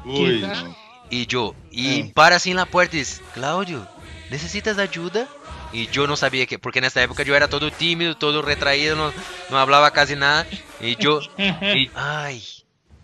Tal? 0.42 0.76
Não. 1.10 1.18
Y 1.18 1.26
yo, 1.26 1.56
y 1.72 2.04
Mm. 2.04 2.12
para 2.14 2.36
así 2.38 2.52
en 2.52 2.58
la 2.58 2.66
puerta 2.66 2.96
y 2.96 3.00
dice, 3.00 3.22
Claudio, 3.34 3.88
¿necesitas 4.30 4.78
ayuda? 4.78 5.28
Y 5.72 5.88
yo 5.88 6.08
no 6.08 6.16
sabía 6.16 6.46
que, 6.46 6.58
porque 6.60 6.80
en 6.80 6.86
época 6.86 7.24
yo 7.24 7.36
era 7.36 7.48
todo 7.48 7.72
tímido, 7.72 8.18
todo 8.18 8.42
retraído, 8.42 8.96
no, 8.96 9.14
no 9.50 9.58
hablaba 9.60 9.92
casi 9.92 10.16
nada. 10.16 10.46
Y 10.82 10.96
yo, 10.96 11.20
y, 11.38 11.90
ay, 11.96 12.44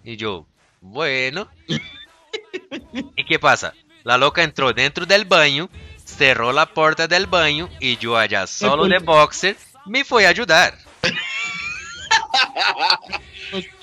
y 0.03 0.17
yo, 0.17 0.45
bueno. 0.81 1.47
¿Y 3.15 3.23
qué 3.25 3.39
pasa? 3.39 3.73
La 4.03 4.17
loca 4.17 4.43
entró 4.43 4.73
dentro 4.73 5.05
del 5.05 5.25
baño, 5.25 5.69
cerró 6.05 6.51
la 6.53 6.65
puerta 6.67 7.07
del 7.07 7.25
baño 7.27 7.69
y 7.79 7.97
yo 7.97 8.17
allá 8.17 8.45
solo 8.47 8.85
de 8.87 8.99
boxer 8.99 9.57
me 9.85 10.03
fui 10.03 10.25
a 10.25 10.29
ayudar. 10.29 10.77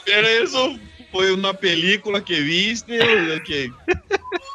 Pero 0.05 0.29
isso 0.45 0.79
foi 1.11 1.33
uma 1.33 1.55
película 1.55 2.21
que 2.21 2.41
viste 2.41 2.99
ou 2.99 3.41
que 3.41 3.73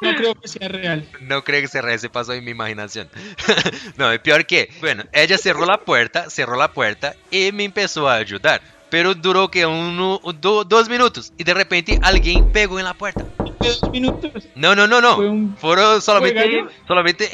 No 0.01 0.15
creo 0.15 0.35
que 0.35 0.47
sea 0.47 0.67
real. 0.67 1.07
No 1.21 1.43
creo 1.43 1.61
que 1.61 1.67
se 1.67 1.81
re- 1.81 1.97
se 1.97 2.09
pasó 2.09 2.33
en 2.33 2.43
mi 2.43 2.51
imaginación. 2.51 3.09
no, 3.97 4.11
es 4.11 4.19
peor 4.19 4.45
que, 4.45 4.69
bueno, 4.79 5.03
ella 5.13 5.37
cerró 5.37 5.65
la 5.65 5.79
puerta, 5.79 6.29
cerró 6.29 6.55
la 6.55 6.71
puerta 6.71 7.15
y 7.31 7.51
me 7.51 7.63
empezó 7.63 8.07
a 8.09 8.15
ayudar. 8.15 8.61
Pero 8.89 9.13
duró 9.13 9.49
que 9.51 9.65
uno, 9.65 10.19
do- 10.39 10.63
dos 10.63 10.87
minutos 10.87 11.33
y 11.37 11.43
de 11.43 11.53
repente 11.53 11.99
alguien 12.01 12.51
pegó 12.51 12.79
en 12.79 12.85
la 12.85 12.93
puerta. 12.93 13.25
Dos 13.59 13.81
minutos. 13.91 14.43
No, 14.55 14.75
no, 14.75 14.87
no, 14.87 15.01
no. 15.01 15.15
Fue 15.15 15.29
un- 15.29 15.55
Fueron 15.57 16.01
solamente, 16.01 16.65
solamente? 16.87 17.29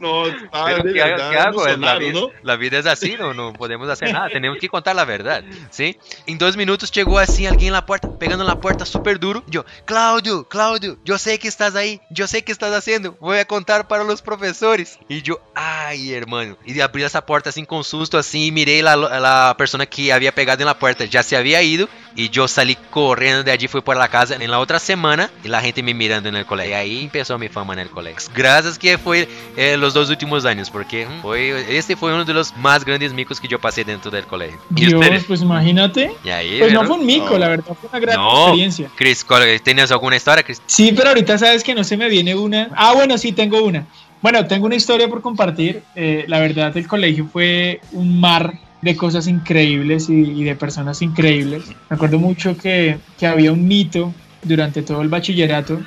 Não, 0.00 0.48
tá 0.50 0.64
Pero 0.66 0.82
de 0.82 0.92
¿qué, 0.92 1.02
hago- 1.02 1.16
verdade 1.16 1.30
qué 1.30 1.38
hago? 1.38 1.66
La 1.66 1.98
vida, 1.98 2.12
não? 2.20 2.30
la 2.42 2.56
vida 2.56 2.78
es 2.78 2.86
así, 2.86 3.16
no, 3.18 3.32
no 3.34 3.52
podemos 3.52 3.88
hacer 3.88 4.12
nada, 4.12 4.28
tenemos 4.28 4.58
que 4.58 4.68
contar 4.68 4.94
la 4.96 5.04
verdad, 5.04 5.44
¿sí? 5.70 5.96
En 6.26 6.38
dos 6.38 6.56
minutos 6.56 6.90
llegó 6.90 7.18
así 7.18 7.46
alguien 7.46 7.68
en 7.68 7.72
la 7.74 7.86
puerta, 7.86 8.08
pegando 8.18 8.44
en 8.44 8.48
la 8.48 8.60
puerta 8.60 8.84
súper 8.86 9.18
duro. 9.18 9.42
Yo, 9.46 9.64
Claudio, 9.84 10.44
Claudio, 10.48 10.98
yo 11.04 11.18
sé 11.18 11.38
que 11.38 11.48
estás 11.48 11.74
ahí, 11.76 12.00
yo 12.10 12.26
sé 12.26 12.42
que 12.44 12.52
estás 12.52 12.72
haciendo, 12.74 13.16
voy 13.20 13.38
a 13.38 13.44
contar 13.44 13.88
para 13.88 14.04
los 14.04 14.22
profesores. 14.22 14.98
Y 15.08 15.22
yo, 15.22 15.40
ay, 15.54 16.12
hermano. 16.12 16.56
Y 16.64 16.80
abrí 16.80 17.02
esa 17.02 17.24
puerta 17.24 17.50
así 17.50 17.64
con 17.66 17.84
susto, 17.84 18.18
así, 18.18 18.50
miré 18.52 18.82
la, 18.82 18.96
la 18.96 19.54
persona 19.56 19.86
que 19.86 20.12
había 20.12 20.32
pegado 20.34 20.60
en 20.62 20.66
la 20.66 20.78
puerta, 20.78 21.04
ya 21.04 21.22
se 21.22 21.36
había 21.36 21.62
ido. 21.62 21.88
Y 22.16 22.30
yo 22.30 22.46
salí 22.46 22.76
corriendo 22.90 23.42
de 23.42 23.50
allí, 23.50 23.66
fui 23.66 23.80
por 23.80 23.96
la 23.96 24.06
casa 24.08 24.36
en 24.38 24.50
la 24.50 24.60
otra 24.60 24.78
semana 24.78 25.30
y 25.42 25.48
la 25.48 25.60
gente 25.60 25.82
me 25.82 25.94
mirando 25.94 26.28
en 26.28 26.36
el 26.36 26.46
colegio. 26.46 26.70
Y 26.70 26.74
ahí 26.74 27.02
empezó 27.04 27.36
mi 27.38 27.48
fama 27.48 27.72
en 27.72 27.80
el 27.80 27.90
colegio. 27.90 28.30
Gracias 28.36 28.78
que 28.78 28.98
fue 28.98 29.28
eh, 29.56 29.76
los 29.76 29.94
dos 29.94 30.08
últimos 30.10 30.44
años, 30.44 30.70
porque 30.70 31.06
mm, 31.06 31.22
fue, 31.22 31.76
este 31.76 31.96
fue 31.96 32.14
uno 32.14 32.24
de 32.24 32.32
los 32.32 32.56
más 32.56 32.84
grandes 32.84 33.12
micos 33.12 33.40
que 33.40 33.48
yo 33.48 33.58
pasé 33.58 33.82
dentro 33.84 34.10
del 34.12 34.24
colegio. 34.26 34.60
¿Y 34.76 34.86
Dios, 34.86 34.94
ustedes? 34.94 35.24
pues 35.24 35.42
imagínate. 35.42 36.12
Y 36.24 36.28
ahí, 36.28 36.58
Pues 36.60 36.72
no 36.72 36.80
¿verdad? 36.80 36.94
fue 36.94 37.00
un 37.00 37.06
mico, 37.06 37.30
No. 37.30 37.38
la 37.38 37.48
verdad, 37.48 37.76
fue 37.80 37.88
una 37.90 37.98
gran 37.98 38.16
No. 38.16 38.40
experiencia. 38.42 38.90
Chris, 38.94 39.24
¿cuál- 39.24 39.60
¿tienes 39.62 39.90
alguna 39.90 40.14
historia, 40.16 40.44
Chris? 40.44 40.62
Sí, 40.66 40.92
pero 40.96 41.08
ahorita 41.08 41.36
sabes 41.36 41.64
que 41.64 41.74
no 41.74 41.82
se 41.82 41.96
me 41.96 42.08
viene 42.08 42.34
una. 42.36 42.68
Ah, 42.76 42.92
bueno, 42.94 43.18
sí, 43.18 43.32
tengo 43.32 43.60
una. 43.62 43.86
Bueno, 44.22 44.46
tengo 44.46 44.66
una 44.66 44.76
historia 44.76 45.08
por 45.08 45.20
compartir. 45.20 45.82
Eh, 45.96 46.24
la 46.28 46.38
verdad, 46.38 46.74
el 46.76 46.86
colegio 46.86 47.26
fue 47.30 47.80
un 47.92 48.20
mar 48.20 48.54
de 48.84 48.96
cosas 48.96 49.26
increíbles 49.26 50.08
y, 50.08 50.12
y 50.14 50.44
de 50.44 50.54
personas 50.54 51.02
increíbles. 51.02 51.64
Me 51.90 51.96
acuerdo 51.96 52.18
mucho 52.18 52.56
que, 52.56 52.98
que 53.18 53.26
había 53.26 53.50
un 53.52 53.66
mito 53.66 54.12
durante 54.42 54.82
todo 54.82 55.00
el 55.02 55.08
bachillerato. 55.08 55.80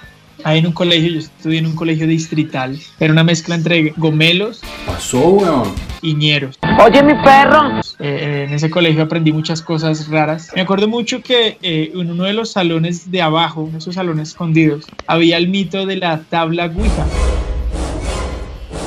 Ahí 0.44 0.60
en 0.60 0.68
un 0.68 0.74
colegio, 0.74 1.10
yo 1.10 1.20
estudié 1.20 1.60
en 1.60 1.66
un 1.66 1.76
colegio 1.76 2.06
distrital. 2.06 2.78
Era 3.00 3.12
una 3.12 3.24
mezcla 3.24 3.56
entre 3.56 3.92
gomelos 3.98 4.62
Pasó, 4.86 5.30
weón. 5.30 5.74
y 6.04 6.14
ñeros. 6.14 6.60
Oye, 6.86 7.02
mi 7.02 7.16
perro. 7.24 7.82
Eh, 8.00 8.46
en 8.48 8.54
ese 8.54 8.70
colegio 8.70 9.02
aprendí 9.04 9.32
muchas 9.32 9.64
cosas 9.64 10.08
raras. 10.10 10.52
Me 10.56 10.62
acuerdo 10.62 10.88
mucho 10.88 11.22
que 11.24 11.58
eh, 11.64 11.92
en 11.94 12.12
uno 12.12 12.26
de 12.26 12.34
los 12.34 12.52
salones 12.52 13.10
de 13.10 13.22
abajo, 13.24 13.70
esos 13.76 13.96
salones 13.96 14.30
escondidos, 14.30 14.86
había 15.08 15.38
el 15.38 15.48
mito 15.48 15.88
de 15.88 15.96
la 15.98 16.20
tabla 16.30 16.66
Ouija. 16.66 17.06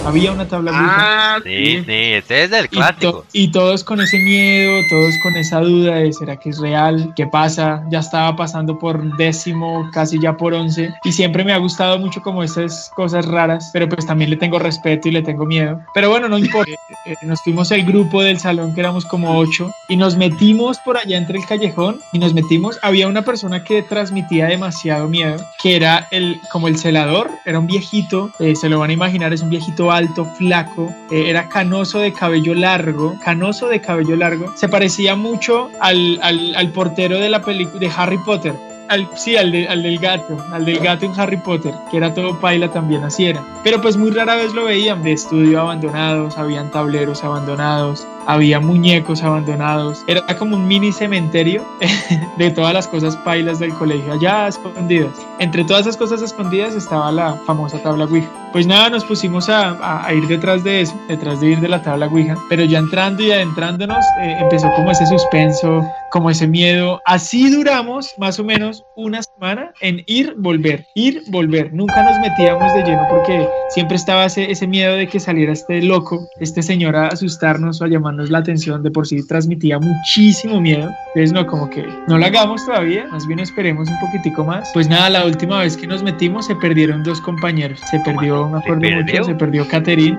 Había 0.07 0.33
una 0.33 0.49
tabla 0.49 0.71
Ouija. 0.73 0.97
Ah, 1.37 1.39
Sí, 1.45 1.85
sí, 1.85 1.85
este 1.89 2.45
es 2.45 2.51
del 2.51 2.65
Y, 2.65 2.69
to- 2.69 2.77
clásico. 2.77 3.25
y 3.33 3.49
todos 3.53 3.85
con 3.85 4.01
ese 4.01 4.19
miedo, 4.19 4.81
todos 4.89 5.15
con 5.23 5.37
esa 5.37 5.61
duda 5.61 5.97
de 5.97 6.13
¿será 6.13 6.37
que 6.37 6.49
es 6.51 6.59
real? 6.59 7.13
¿Qué 7.15 7.27
pasa? 7.27 7.85
Ya 7.91 7.99
estaba 8.01 8.35
pasando 8.35 8.79
por 8.79 9.17
décimo, 9.19 9.89
casi 9.93 10.19
ya 10.21 10.37
por 10.37 10.55
once. 10.55 10.93
Y 11.05 11.13
siempre 11.13 11.45
me 11.45 11.53
ha 11.53 11.59
gustado 11.59 11.99
mucho 11.99 12.23
como 12.23 12.43
esas 12.43 12.91
cosas 12.97 13.27
raras, 13.27 13.71
pero 13.73 13.89
pues 13.89 14.07
también 14.07 14.31
le 14.31 14.37
tengo 14.37 14.59
respeto 14.59 15.09
y 15.09 15.13
le 15.13 15.23
tengo 15.23 15.45
miedo. 15.45 15.81
Pero 15.95 16.09
bueno, 16.11 16.29
no 16.29 16.39
importa. 16.39 16.73
Eh, 17.07 17.15
nos 17.23 17.41
fuimos 17.41 17.71
el 17.71 17.83
grupo 17.87 18.23
del 18.23 18.39
salón, 18.39 18.75
que 18.75 18.81
éramos 18.81 19.07
como 19.07 19.39
ocho, 19.39 19.73
y 19.89 19.97
nos 19.97 20.17
metimos 20.19 20.79
por 20.81 20.99
allá 20.99 21.17
entre 21.17 21.39
el 21.39 21.47
callejón 21.47 21.99
y 22.13 22.19
nos 22.19 22.35
metimos. 22.35 22.79
Había 22.83 23.09
una 23.09 23.23
persona 23.23 23.65
que 23.65 23.81
transmitía 23.83 24.47
demasiado 24.49 25.09
miedo, 25.09 25.43
que 25.63 25.77
era 25.77 26.07
el, 26.11 26.39
como 26.53 26.69
el 26.69 26.77
celador, 26.77 27.31
era 27.47 27.59
un 27.59 27.67
viejito, 27.67 28.31
eh, 28.39 28.55
se 28.55 28.69
lo 28.69 28.81
van 28.81 28.91
a 28.91 28.93
imaginar, 28.93 29.33
es 29.33 29.41
un 29.41 29.49
viejito 29.49 29.90
alto, 29.93 30.25
flaco, 30.25 30.95
eh, 31.11 31.25
era 31.29 31.49
canoso 31.49 31.99
de 31.99 32.13
cabello 32.13 32.55
largo, 32.55 33.17
canoso 33.25 33.69
de 33.69 33.81
cabello 33.81 34.17
largo, 34.17 34.53
se 34.57 34.69
parecía 34.69 35.17
mucho 35.17 35.71
al, 35.81 36.19
al, 36.23 36.73
portero 36.73 37.19
de 37.19 37.29
la 37.29 37.43
película 37.43 37.81
de 37.81 37.91
Harry 37.97 38.19
Potter. 38.19 38.55
Al, 38.89 39.09
sí, 39.15 39.37
al 39.37 39.53
del 39.53 39.99
gato, 40.01 40.45
al 40.53 40.65
del 40.65 40.81
gato 40.81 41.07
en 41.07 41.13
Harry 41.19 41.37
Potter, 41.37 41.73
que 41.91 41.97
era 41.97 42.13
todo 42.13 42.41
paila 42.41 42.73
también, 42.73 43.05
así 43.05 43.27
era. 43.27 43.41
Pero 43.63 43.81
pues 43.81 43.97
muy 43.97 44.11
rara 44.11 44.35
vez 44.35 44.53
lo 44.53 44.65
veían, 44.65 45.05
de 45.05 45.13
estudio 45.13 45.61
abandonados, 45.61 46.37
habían 46.37 46.73
tableros 46.73 47.23
abandonados, 47.23 48.05
había 48.27 48.61
muñecos 48.61 49.23
abandonados, 49.23 50.03
era 50.07 50.25
como 50.39 50.57
un 50.57 50.67
mini 50.69 50.93
cementerio 50.93 51.65
de 52.39 52.51
todas 52.51 52.73
las 52.75 52.87
cosas 52.89 53.17
pailas 53.19 53.59
del 53.59 53.73
colegio, 53.75 54.13
allá 54.13 54.49
escondidas. 54.49 55.13
Entre 55.39 55.65
todas 55.65 55.83
esas 55.83 55.97
cosas 55.97 56.23
escondidas 56.23 56.75
estaba 56.75 57.11
la 57.13 57.35
famosa 57.47 57.79
tabla 57.83 58.05
Ouija. 58.05 58.29
Pues 58.53 58.67
nada, 58.67 58.91
nos 58.91 59.05
pusimos 59.05 59.49
a, 59.49 59.71
a- 59.71 60.07
a 60.07 60.13
ir 60.15 60.27
detrás 60.27 60.65
de 60.65 60.81
eso, 60.83 60.95
detrás 61.09 61.41
de 61.41 61.49
ir 61.51 61.61
de 61.61 61.69
la 61.69 61.83
tabla 61.83 62.07
Ouija, 62.07 62.37
pero 62.49 62.65
ya 62.65 62.79
entrando 62.79 63.23
y 63.23 63.31
adentrándonos 63.31 64.05
eh, 64.23 64.37
empezó 64.41 64.71
como 64.75 64.91
ese 64.91 65.07
suspenso, 65.07 65.87
como 66.11 66.31
ese 66.31 66.47
miedo. 66.47 67.01
Así 67.07 67.49
duramos 67.51 68.13
más 68.19 68.39
o 68.41 68.45
menos 68.45 68.85
una 68.97 69.23
semana 69.23 69.73
en 69.81 70.03
ir, 70.07 70.35
volver, 70.37 70.85
ir, 70.95 71.23
volver. 71.29 71.73
Nunca 71.73 72.03
nos 72.03 72.19
metíamos 72.19 72.73
de 72.75 72.83
lleno 72.83 73.07
porque 73.09 73.49
siempre 73.71 73.97
estaba 73.97 74.25
ese, 74.27 74.51
ese 74.51 74.67
miedo 74.67 74.95
de 74.97 75.07
que 75.09 75.21
saliera 75.21 75.53
este 75.53 75.81
loco, 75.83 76.27
este 76.41 76.63
señor 76.63 76.97
a 76.97 77.07
asustarnos 77.09 77.81
o 77.81 77.85
a 77.85 77.89
llamarnos 78.11 78.31
la 78.31 78.39
atención. 78.39 78.83
De 78.83 78.91
por 78.91 79.07
sí 79.07 79.27
transmitía 79.27 79.79
muchísimo 79.79 80.61
miedo. 80.61 80.91
Entonces 81.09 81.33
no, 81.33 81.47
como 81.47 81.69
que 81.71 81.87
no 82.09 82.19
lo 82.19 82.27
hagamos 82.27 82.65
todavía, 82.67 83.07
más 83.11 83.27
bien 83.27 83.41
esperemos 83.41 83.89
un 83.89 83.99
poquitico 84.01 84.45
más. 84.45 84.71
Pues 84.73 84.89
nada, 84.89 85.11
la 85.11 85.25
última 85.25 85.61
vez 85.61 85.77
que 85.77 85.87
nos 85.87 86.03
metimos 86.03 86.47
se 86.47 86.57
perdieron 86.57 87.03
dos 87.03 87.21
compañeros. 87.21 87.81
Se 87.91 88.01
perdió, 88.01 88.49
me 88.49 88.59
acuerdo 88.59 88.81
perdió? 88.81 89.19
mucho, 89.21 89.25
se 89.25 89.35
perdió 89.35 89.69
Caterín. 89.69 90.19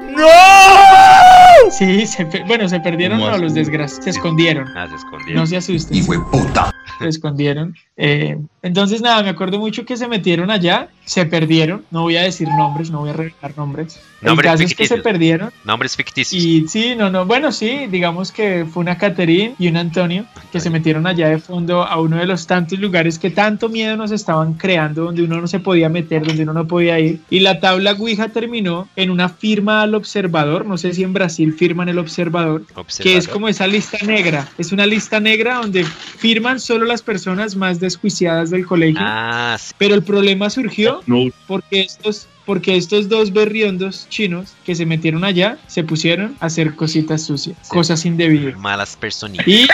Sí, 1.70 2.06
se 2.06 2.26
bueno, 2.48 2.68
se 2.68 2.80
perdieron 2.80 3.20
¿Cómo 3.20 3.32
no, 3.32 3.38
los 3.38 3.54
desgraciados, 3.54 4.04
se 4.04 4.10
escondieron. 4.10 4.68
Ah, 4.76 4.88
se 4.90 4.96
escondió. 4.96 5.36
No 5.36 5.46
se 5.46 5.58
asusten. 5.58 5.98
Hijo 5.98 6.14
de 6.14 6.20
puta. 6.20 6.72
Se 7.00 7.08
escondieron. 7.08 7.76
Eh, 8.04 8.36
entonces, 8.64 9.02
nada, 9.02 9.22
me 9.22 9.30
acuerdo 9.30 9.60
mucho 9.60 9.86
que 9.86 9.96
se 9.96 10.08
metieron 10.08 10.50
allá, 10.50 10.88
se 11.06 11.26
perdieron. 11.26 11.84
No 11.92 12.02
voy 12.02 12.18
a 12.18 12.24
decir 12.24 12.48
nombres, 12.48 12.90
no 12.90 13.00
voy 13.00 13.12
a 13.12 13.14
revelar 13.14 13.56
nombres. 13.58 14.00
Nombres 14.22 14.52
caso 14.52 14.64
es 14.64 14.70
que 14.76 14.88
se 14.88 14.96
ficticios. 14.96 15.02
perdieron. 15.02 15.52
Nombres 15.66 15.96
ficticios. 15.96 16.44
Y 16.44 16.68
sí, 16.68 16.96
no, 16.96 17.10
no, 17.12 17.26
bueno, 17.26 17.52
sí, 17.52 17.88
digamos 17.90 18.32
que 18.32 18.66
fue 18.72 18.82
una 18.82 18.98
Caterín 18.98 19.56
y 19.60 19.68
un 19.68 19.78
Antonio 19.78 20.26
que 20.52 20.60
se 20.60 20.70
metieron 20.72 21.06
allá 21.06 21.30
de 21.30 21.40
fondo 21.40 21.84
a 21.84 22.00
uno 22.00 22.18
de 22.18 22.26
los 22.26 22.46
tantos 22.48 22.80
lugares 22.80 23.20
que 23.20 23.30
tanto 23.30 23.70
miedo 23.70 23.96
nos 23.98 24.12
estaban 24.12 24.54
creando, 24.56 25.06
donde 25.06 25.24
uno 25.24 25.40
no 25.42 25.48
se 25.48 25.60
podía 25.60 25.90
meter, 25.90 26.26
donde 26.26 26.44
uno 26.44 26.54
no 26.54 26.68
podía 26.68 27.00
ir. 27.00 27.20
Y 27.30 27.40
la 27.42 27.60
tabla 27.60 27.94
Ouija 27.94 28.30
terminó 28.30 28.88
en 28.96 29.10
una 29.12 29.30
firma 29.30 29.82
al 29.84 29.94
observador, 29.96 30.66
no 30.66 30.78
sé 30.78 30.94
si 30.94 31.04
en 31.04 31.14
Brasil 31.14 31.54
firman 31.54 31.90
el 31.90 32.00
observador, 32.00 32.66
que 32.66 32.72
es 32.72 32.78
Observador. 32.78 33.30
como 33.30 33.48
esa 33.48 33.68
lista 33.68 33.98
negra. 34.06 34.48
Es 34.58 34.72
una 34.72 34.86
lista 34.86 35.20
negra 35.20 35.56
donde 35.56 35.84
firman 35.84 36.60
solo 36.60 36.86
las 36.86 37.02
personas 37.02 37.56
más 37.56 37.80
desjuiciadas 37.92 38.50
del 38.50 38.66
colegio. 38.66 39.02
Ah, 39.02 39.58
sí. 39.60 39.74
Pero 39.78 39.96
el 39.96 40.04
problema 40.04 40.50
surgió 40.50 41.02
no. 41.08 41.26
porque 41.48 41.82
estos, 41.82 42.28
porque 42.46 42.76
estos 42.76 43.08
dos 43.10 43.32
berriondos 43.34 44.08
chinos 44.10 44.54
que 44.66 44.76
se 44.76 44.86
metieron 44.86 45.24
allá 45.24 45.58
se 45.68 45.84
pusieron 45.84 46.36
a 46.40 46.46
hacer 46.48 46.76
cositas 46.76 47.24
sucias, 47.24 47.58
Sí. 47.62 47.70
cosas 47.70 48.06
indebidas. 48.06 48.58
Malas 48.60 48.96
personitas. 48.96 49.48
Y 49.48 49.68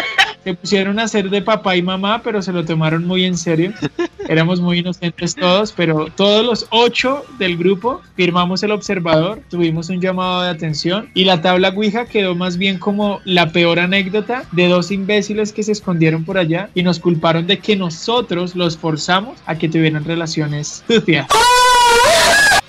se 0.44 0.54
pusieron 0.54 1.00
a 1.00 1.04
hacer 1.04 1.30
de 1.30 1.42
papá 1.42 1.76
y 1.76 1.82
mamá, 1.82 2.22
pero 2.24 2.42
se 2.42 2.52
lo 2.54 2.64
tomaron 2.66 3.06
muy 3.06 3.24
en 3.26 3.38
serio. 3.38 3.74
Éramos 4.28 4.60
muy 4.60 4.80
inocentes 4.80 5.36
todos, 5.36 5.72
pero 5.72 6.08
todos 6.16 6.46
los 6.46 6.68
ocho 6.70 7.24
del 7.40 7.58
grupo 7.58 8.02
firmamos 8.16 8.64
el 8.64 8.72
observador, 8.72 9.42
tuvimos 9.50 9.90
un 9.90 10.02
llamado 10.02 10.44
de 10.44 10.50
atención 10.50 11.10
y 11.14 11.24
la 11.24 11.42
tabla 11.42 11.70
Ouija 11.70 12.06
quedó 12.06 12.36
más 12.36 12.58
bien 12.58 12.80
como 12.80 13.20
la 13.26 13.52
peor 13.52 13.80
anécdota 13.80 14.44
de 14.52 14.68
dos 14.68 14.92
imbéciles 14.92 15.54
que 15.54 15.64
se 15.64 15.72
escondieron 15.72 16.26
por 16.26 16.38
allá 16.38 16.70
y 16.74 16.84
nos 16.84 17.00
culparon 17.00 17.48
de 17.48 17.60
que 17.60 17.76
nosotros 17.76 18.56
los 18.56 18.78
forzamos 18.78 19.38
a 19.46 19.58
que 19.58 19.70
tuvieran 19.70 20.04
relaciones 20.04 20.84
sucias. 20.88 21.28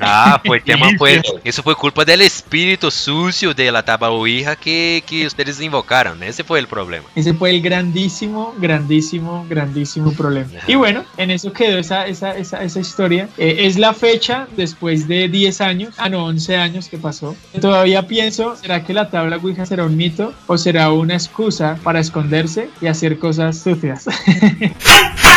Ah, 0.01 0.41
fue 0.45 0.61
tema, 0.65 0.89
fue, 0.97 1.23
eso 1.45 1.63
fue 1.63 1.75
culpa 1.75 2.05
del 2.05 2.23
espíritu 2.23 2.91
sucio 2.91 3.55
de 3.55 3.71
la 3.73 3.83
tabaouija 3.83 4.57
que, 4.57 5.03
que 5.07 5.27
ustedes 5.27 5.61
invocaron. 5.61 6.23
Ese 6.23 6.45
fue 6.45 6.59
el 6.59 6.67
problema. 6.67 7.07
Ese 7.15 7.35
fue 7.35 7.51
el 7.51 7.61
grandísimo, 7.61 8.55
grandísimo, 8.59 9.47
grandísimo 9.49 10.13
problema. 10.13 10.51
Y 10.67 10.75
bueno, 10.75 11.05
en 11.17 11.31
eso 11.31 11.53
quedó 11.53 11.79
esa, 11.79 12.07
esa, 12.07 12.37
esa, 12.37 12.63
esa 12.63 12.81
historia. 12.81 13.29
Eh, 13.39 13.57
es 13.61 13.79
la 13.79 13.95
fecha 13.95 14.47
después 14.57 15.09
de 15.09 15.29
10 15.29 15.61
años, 15.61 15.95
ah 15.99 16.09
no, 16.09 16.25
11 16.27 16.57
años 16.57 16.89
que 16.89 16.99
pasó. 16.99 17.37
Todavía 17.61 18.07
pienso, 18.07 18.57
¿será 18.57 18.85
que 18.85 18.93
la 18.93 19.11
tabla 19.11 19.37
Ouija 19.37 19.67
será 19.67 19.85
un 19.85 19.97
mito 19.97 20.33
o 20.47 20.59
será 20.59 20.91
una 20.91 21.15
excusa 21.15 21.79
para 21.83 22.01
esconderse 22.01 22.71
y 22.81 22.87
hacer 22.87 23.19
cosas 23.19 23.59
sucias? 23.59 24.07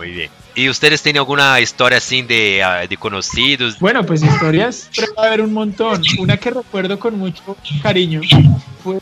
Muy 0.00 0.12
bien. 0.12 0.30
¿Y 0.54 0.70
ustedes 0.70 1.02
tienen 1.02 1.20
alguna 1.20 1.60
historia 1.60 1.98
así 1.98 2.22
de, 2.22 2.62
ah, 2.62 2.86
de 2.86 2.96
conocidos? 2.96 3.78
Bueno, 3.78 4.02
pues 4.06 4.22
historias 4.22 4.88
pero 4.96 5.12
va 5.14 5.24
a 5.24 5.26
haber 5.26 5.42
un 5.42 5.52
montón. 5.52 6.00
Una 6.18 6.38
que 6.38 6.50
recuerdo 6.50 6.98
con 6.98 7.18
mucho 7.18 7.54
cariño 7.82 8.22
fue 8.82 8.98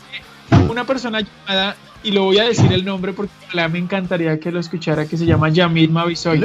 una 0.68 0.84
persona 0.84 1.20
llamada, 1.20 1.76
y 2.02 2.10
lo 2.10 2.24
voy 2.24 2.38
a 2.38 2.44
decir 2.46 2.72
el 2.72 2.84
nombre 2.84 3.12
porque 3.12 3.30
ojalá 3.46 3.68
me 3.68 3.78
encantaría 3.78 4.40
que 4.40 4.50
lo 4.50 4.58
escuchara, 4.58 5.06
que 5.06 5.16
se 5.16 5.24
llama 5.24 5.50
Yamid 5.50 5.88
Mavisoy. 5.88 6.44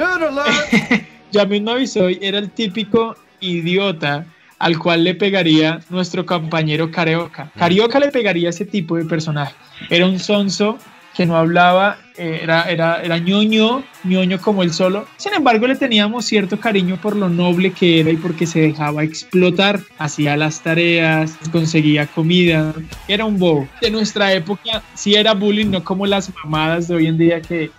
Yamid 1.32 1.62
Mavisoy 1.64 2.20
era 2.22 2.38
el 2.38 2.52
típico 2.52 3.16
idiota 3.40 4.28
al 4.60 4.78
cual 4.78 5.04
le 5.04 5.16
pegaría 5.16 5.80
nuestro 5.90 6.28
compañero 6.28 6.92
Carioca. 6.92 7.52
Carioca 7.58 8.00
le 8.00 8.12
pegaría 8.12 8.52
ese 8.52 8.66
tipo 8.66 8.98
de 8.98 9.06
personaje. 9.06 9.56
Era 9.90 10.06
un 10.06 10.20
sonso 10.20 10.78
que 11.16 11.26
no 11.26 11.38
hablaba, 11.38 11.98
eh, 12.18 12.40
era, 12.44 12.64
era, 12.64 13.02
era 13.02 13.18
ñoño, 13.18 13.84
ñoño 14.04 14.40
como 14.42 14.64
él 14.64 14.74
solo. 14.74 15.08
Sin 15.18 15.34
embargo, 15.34 15.68
le 15.68 15.76
teníamos 15.76 16.26
cierto 16.26 16.60
cariño 16.60 17.00
por 17.02 17.16
lo 17.16 17.30
noble 17.30 17.72
que 17.72 18.00
era 18.00 18.10
y 18.10 18.18
porque 18.18 18.46
se 18.46 18.62
dejaba 18.62 19.04
explotar. 19.04 19.80
Hacía 19.98 20.36
las 20.38 20.62
tareas, 20.62 21.38
conseguía 21.52 22.08
comida, 22.08 22.74
era 23.08 23.26
un 23.26 23.38
bobo. 23.38 23.68
De 23.82 23.92
nuestra 23.92 24.34
época 24.34 24.84
sí 24.94 25.16
era 25.16 25.34
bullying, 25.34 25.72
no 25.72 25.84
como 25.84 26.06
las 26.06 26.32
mamadas 26.44 26.88
de 26.88 26.96
hoy 26.96 27.08
en 27.08 27.18
día 27.18 27.42
que 27.42 27.72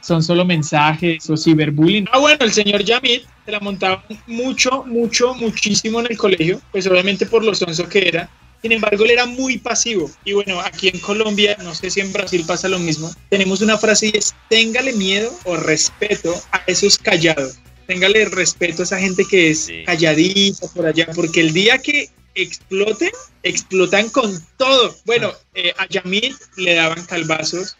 son 0.00 0.22
solo 0.22 0.44
mensajes 0.44 1.28
o 1.28 1.36
ciberbullying. 1.36 2.06
Ah, 2.12 2.18
bueno, 2.18 2.38
el 2.40 2.52
señor 2.52 2.82
Yamit 2.82 3.24
se 3.44 3.52
la 3.52 3.60
montaba 3.60 4.02
mucho, 4.26 4.84
mucho, 4.84 5.34
muchísimo 5.34 6.00
en 6.00 6.06
el 6.10 6.16
colegio, 6.16 6.60
pues 6.72 6.86
obviamente 6.86 7.26
por 7.26 7.44
lo 7.44 7.54
sonso 7.54 7.88
que 7.88 8.08
era. 8.08 8.28
Sin 8.62 8.72
embargo, 8.72 9.04
él 9.04 9.12
era 9.12 9.26
muy 9.26 9.58
pasivo. 9.58 10.10
Y 10.24 10.32
bueno, 10.32 10.60
aquí 10.60 10.88
en 10.88 10.98
Colombia, 10.98 11.56
no 11.62 11.74
sé 11.74 11.90
si 11.90 12.00
en 12.00 12.12
Brasil 12.12 12.44
pasa 12.46 12.68
lo 12.68 12.78
mismo, 12.78 13.10
tenemos 13.30 13.60
una 13.60 13.78
frase 13.78 14.06
y 14.12 14.16
es, 14.18 14.34
téngale 14.48 14.92
miedo 14.94 15.32
o 15.44 15.56
respeto 15.56 16.34
a 16.52 16.62
esos 16.66 16.98
callados. 16.98 17.58
Téngale 17.86 18.24
respeto 18.26 18.82
a 18.82 18.84
esa 18.84 18.98
gente 18.98 19.24
que 19.24 19.50
es 19.50 19.66
Sí. 19.66 19.84
calladita 19.84 20.66
por 20.74 20.86
allá, 20.86 21.06
porque 21.14 21.40
el 21.40 21.52
día 21.52 21.78
que 21.78 22.10
exploten, 22.34 23.10
explotan 23.42 24.08
con 24.10 24.44
todo. 24.56 24.96
Bueno, 25.04 25.32
eh, 25.54 25.72
a 25.78 25.86
Yamil 25.88 26.36
le 26.56 26.74
daban 26.74 27.04
calvazos, 27.06 27.76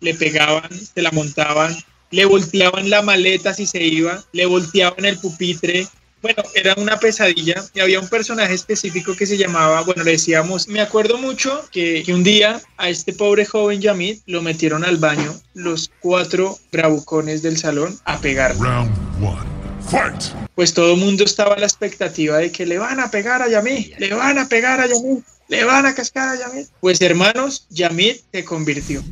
le 0.00 0.14
pegaban, 0.14 0.70
se 0.70 1.02
la 1.02 1.10
montaban, 1.10 1.76
le 2.10 2.24
volteaban 2.24 2.90
la 2.90 3.02
maleta 3.02 3.54
si 3.54 3.66
se 3.66 3.82
iba, 3.82 4.24
le 4.32 4.46
volteaban 4.46 5.04
el 5.04 5.18
pupitre. 5.18 5.86
Bueno, 6.22 6.42
era 6.54 6.74
una 6.76 6.98
pesadilla 6.98 7.64
y 7.74 7.80
había 7.80 7.98
un 7.98 8.08
personaje 8.08 8.54
específico 8.54 9.16
que 9.16 9.26
se 9.26 9.36
llamaba, 9.36 9.82
bueno, 9.82 10.04
le 10.04 10.12
decíamos, 10.12 10.68
me 10.68 10.80
acuerdo 10.80 11.18
mucho 11.18 11.68
que, 11.72 12.02
que 12.04 12.14
un 12.14 12.22
día 12.22 12.60
a 12.76 12.88
este 12.88 13.12
pobre 13.12 13.44
joven 13.44 13.80
Yamid 13.80 14.20
lo 14.26 14.40
metieron 14.40 14.84
al 14.84 14.98
baño 14.98 15.34
los 15.54 15.90
cuatro 16.00 16.58
bravucones 16.70 17.42
del 17.42 17.58
salón 17.58 17.98
a 18.04 18.20
pegar. 18.20 18.56
Round 18.58 18.90
one. 19.20 19.52
Fight! 19.90 20.22
Pues 20.54 20.72
todo 20.72 20.94
el 20.94 21.00
mundo 21.00 21.24
estaba 21.24 21.54
a 21.54 21.58
la 21.58 21.66
expectativa 21.66 22.38
de 22.38 22.52
que 22.52 22.66
le 22.66 22.78
van 22.78 23.00
a 23.00 23.10
pegar 23.10 23.42
a 23.42 23.48
Yamid, 23.48 23.94
le 23.98 24.14
van 24.14 24.38
a 24.38 24.48
pegar 24.48 24.80
a 24.80 24.86
Yamid, 24.86 25.22
le 25.48 25.64
van 25.64 25.86
a 25.86 25.94
cascar 25.94 26.28
a 26.28 26.38
Yamid. 26.38 26.66
Pues 26.80 27.00
hermanos, 27.00 27.66
Yamid 27.70 28.16
se 28.32 28.44
convirtió. 28.44 29.02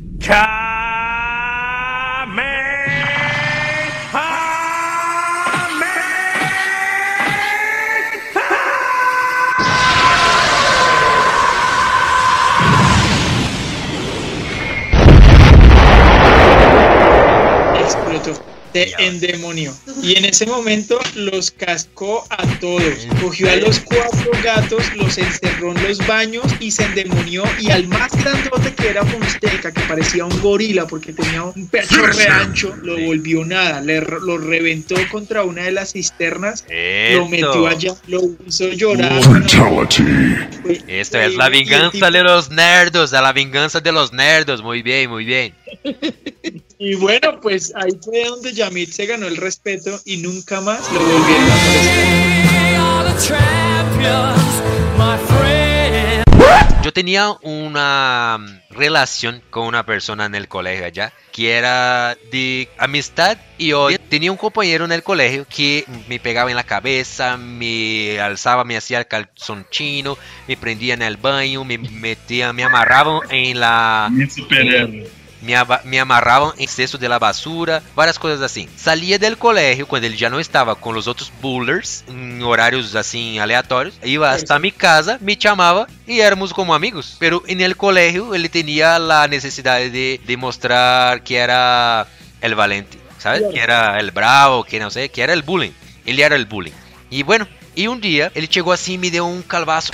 Endemonió. 18.99 19.73
Y 20.01 20.17
en 20.17 20.25
ese 20.25 20.45
momento 20.45 20.99
los 21.15 21.51
cascó 21.51 22.25
a 22.29 22.45
todos. 22.59 23.07
Cogió 23.21 23.51
a 23.51 23.55
los 23.57 23.79
cuatro 23.79 24.31
gatos, 24.43 24.83
los 24.95 25.17
encerró 25.17 25.71
en 25.75 25.83
los 25.83 26.05
baños 26.07 26.45
y 26.59 26.71
se 26.71 26.83
endemonió. 26.83 27.43
Y 27.59 27.71
al 27.71 27.87
más 27.87 28.11
grandote 28.23 28.73
que 28.73 28.89
era 28.89 29.05
Fonseca, 29.05 29.71
que 29.71 29.81
parecía 29.81 30.25
un 30.25 30.41
gorila 30.41 30.87
porque 30.87 31.13
tenía 31.13 31.43
un 31.43 31.67
pecho 31.67 32.05
re 32.05 32.27
ancho, 32.27 32.75
lo 32.81 32.97
volvió 32.99 33.45
nada. 33.45 33.81
Le, 33.81 34.01
lo 34.01 34.37
reventó 34.37 34.95
contra 35.09 35.43
una 35.43 35.63
de 35.63 35.71
las 35.71 35.93
cisternas, 35.93 36.65
lo 37.13 37.27
metió 37.27 37.67
allá, 37.67 37.95
lo 38.07 38.21
hizo 38.47 38.69
llorar. 38.69 39.21
Fatality. 39.23 40.03
Fue 40.61 40.83
Esto 40.87 41.19
es 41.19 41.35
la 41.35 41.49
venganza 41.49 41.91
tipo- 41.91 42.11
de 42.11 42.23
los 42.23 42.49
nerdos, 42.49 43.11
la 43.11 43.33
venganza 43.33 43.79
de 43.79 43.91
los 43.91 44.13
nerdos. 44.13 44.61
Muy 44.61 44.81
bien, 44.81 45.09
muy 45.09 45.25
bien. 45.25 45.53
Y 46.83 46.95
bueno, 46.95 47.39
pues 47.39 47.71
ahí 47.75 47.91
fue 48.03 48.25
donde 48.25 48.53
Yamit 48.53 48.89
se 48.89 49.05
ganó 49.05 49.27
el 49.27 49.37
respeto 49.37 49.99
y 50.03 50.17
nunca 50.17 50.61
más 50.61 50.91
lo 50.91 50.99
volvieron 50.99 51.51
a 51.51 51.55
molestar. 51.55 52.31
Yo 56.83 56.91
tenía 56.91 57.33
una 57.43 58.63
relación 58.71 59.43
con 59.51 59.67
una 59.67 59.85
persona 59.85 60.25
en 60.25 60.33
el 60.33 60.47
colegio 60.47 60.85
allá 60.85 61.13
que 61.31 61.51
era 61.51 62.17
de 62.31 62.67
amistad 62.79 63.37
y 63.59 63.73
odio. 63.73 63.99
Tenía 64.09 64.31
un 64.31 64.37
compañero 64.37 64.83
en 64.83 64.91
el 64.91 65.03
colegio 65.03 65.45
que 65.47 65.85
me 66.09 66.19
pegaba 66.19 66.49
en 66.49 66.55
la 66.55 66.63
cabeza, 66.63 67.37
me 67.37 68.19
alzaba, 68.19 68.63
me 68.63 68.75
hacía 68.75 68.97
el 68.97 69.05
calzón 69.05 69.67
chino, 69.69 70.17
me 70.47 70.57
prendía 70.57 70.95
en 70.95 71.03
el 71.03 71.17
baño, 71.17 71.63
me 71.63 71.77
metía, 71.77 72.53
me 72.53 72.63
amarraba 72.63 73.19
en 73.29 73.59
la 73.59 74.09
Mi 74.11 74.27
superhéroe. 74.27 75.20
Me, 75.41 75.53
me 75.83 75.99
amarraban 75.99 76.53
en 76.57 76.67
cesto 76.67 76.97
de 76.97 77.09
la 77.09 77.19
basura, 77.19 77.81
várias 77.95 78.17
coisas 78.17 78.41
assim. 78.41 78.67
Saía 78.75 79.17
del 79.17 79.37
colegio 79.37 79.87
quando 79.87 80.05
ele 80.05 80.17
já 80.17 80.29
não 80.29 80.39
estava 80.39 80.75
com 80.75 80.91
os 80.91 81.07
outros 81.07 81.31
bullers, 81.41 82.03
em 82.07 82.43
horários 82.43 82.95
assim 82.95 83.39
aleatórios, 83.39 83.95
ia 84.03 84.29
hasta 84.29 84.59
mi 84.59 84.71
casa, 84.71 85.17
me 85.21 85.37
chamava 85.39 85.87
e 86.07 86.21
éramos 86.21 86.53
como 86.53 86.73
amigos. 86.73 87.15
Pero 87.19 87.43
en 87.47 87.61
el 87.61 87.75
colegio 87.75 88.33
ele 88.35 88.49
tinha 88.49 88.95
a 88.95 89.27
necessidade 89.27 89.89
de, 89.89 90.19
de 90.23 90.37
mostrar 90.37 91.21
que 91.21 91.35
era 91.35 92.07
el 92.41 92.55
valente, 92.55 92.97
¿sabes? 93.17 93.43
Que 93.51 93.59
era 93.59 93.99
el 93.99 94.11
bravo, 94.11 94.63
que 94.63 94.79
não 94.79 94.89
sei, 94.89 95.09
que 95.09 95.21
era 95.21 95.33
el 95.33 95.41
bullying. 95.41 95.73
Ele 96.05 96.21
era 96.21 96.35
el 96.35 96.45
bullying. 96.45 96.73
E 97.09 97.23
bueno, 97.23 97.47
e 97.75 97.87
um 97.87 97.99
dia 97.99 98.31
ele 98.35 98.47
chegou 98.49 98.73
assim 98.73 98.93
e 98.93 98.97
me 98.97 99.11
deu 99.11 99.25
um 99.25 99.41
calvaço. 99.41 99.91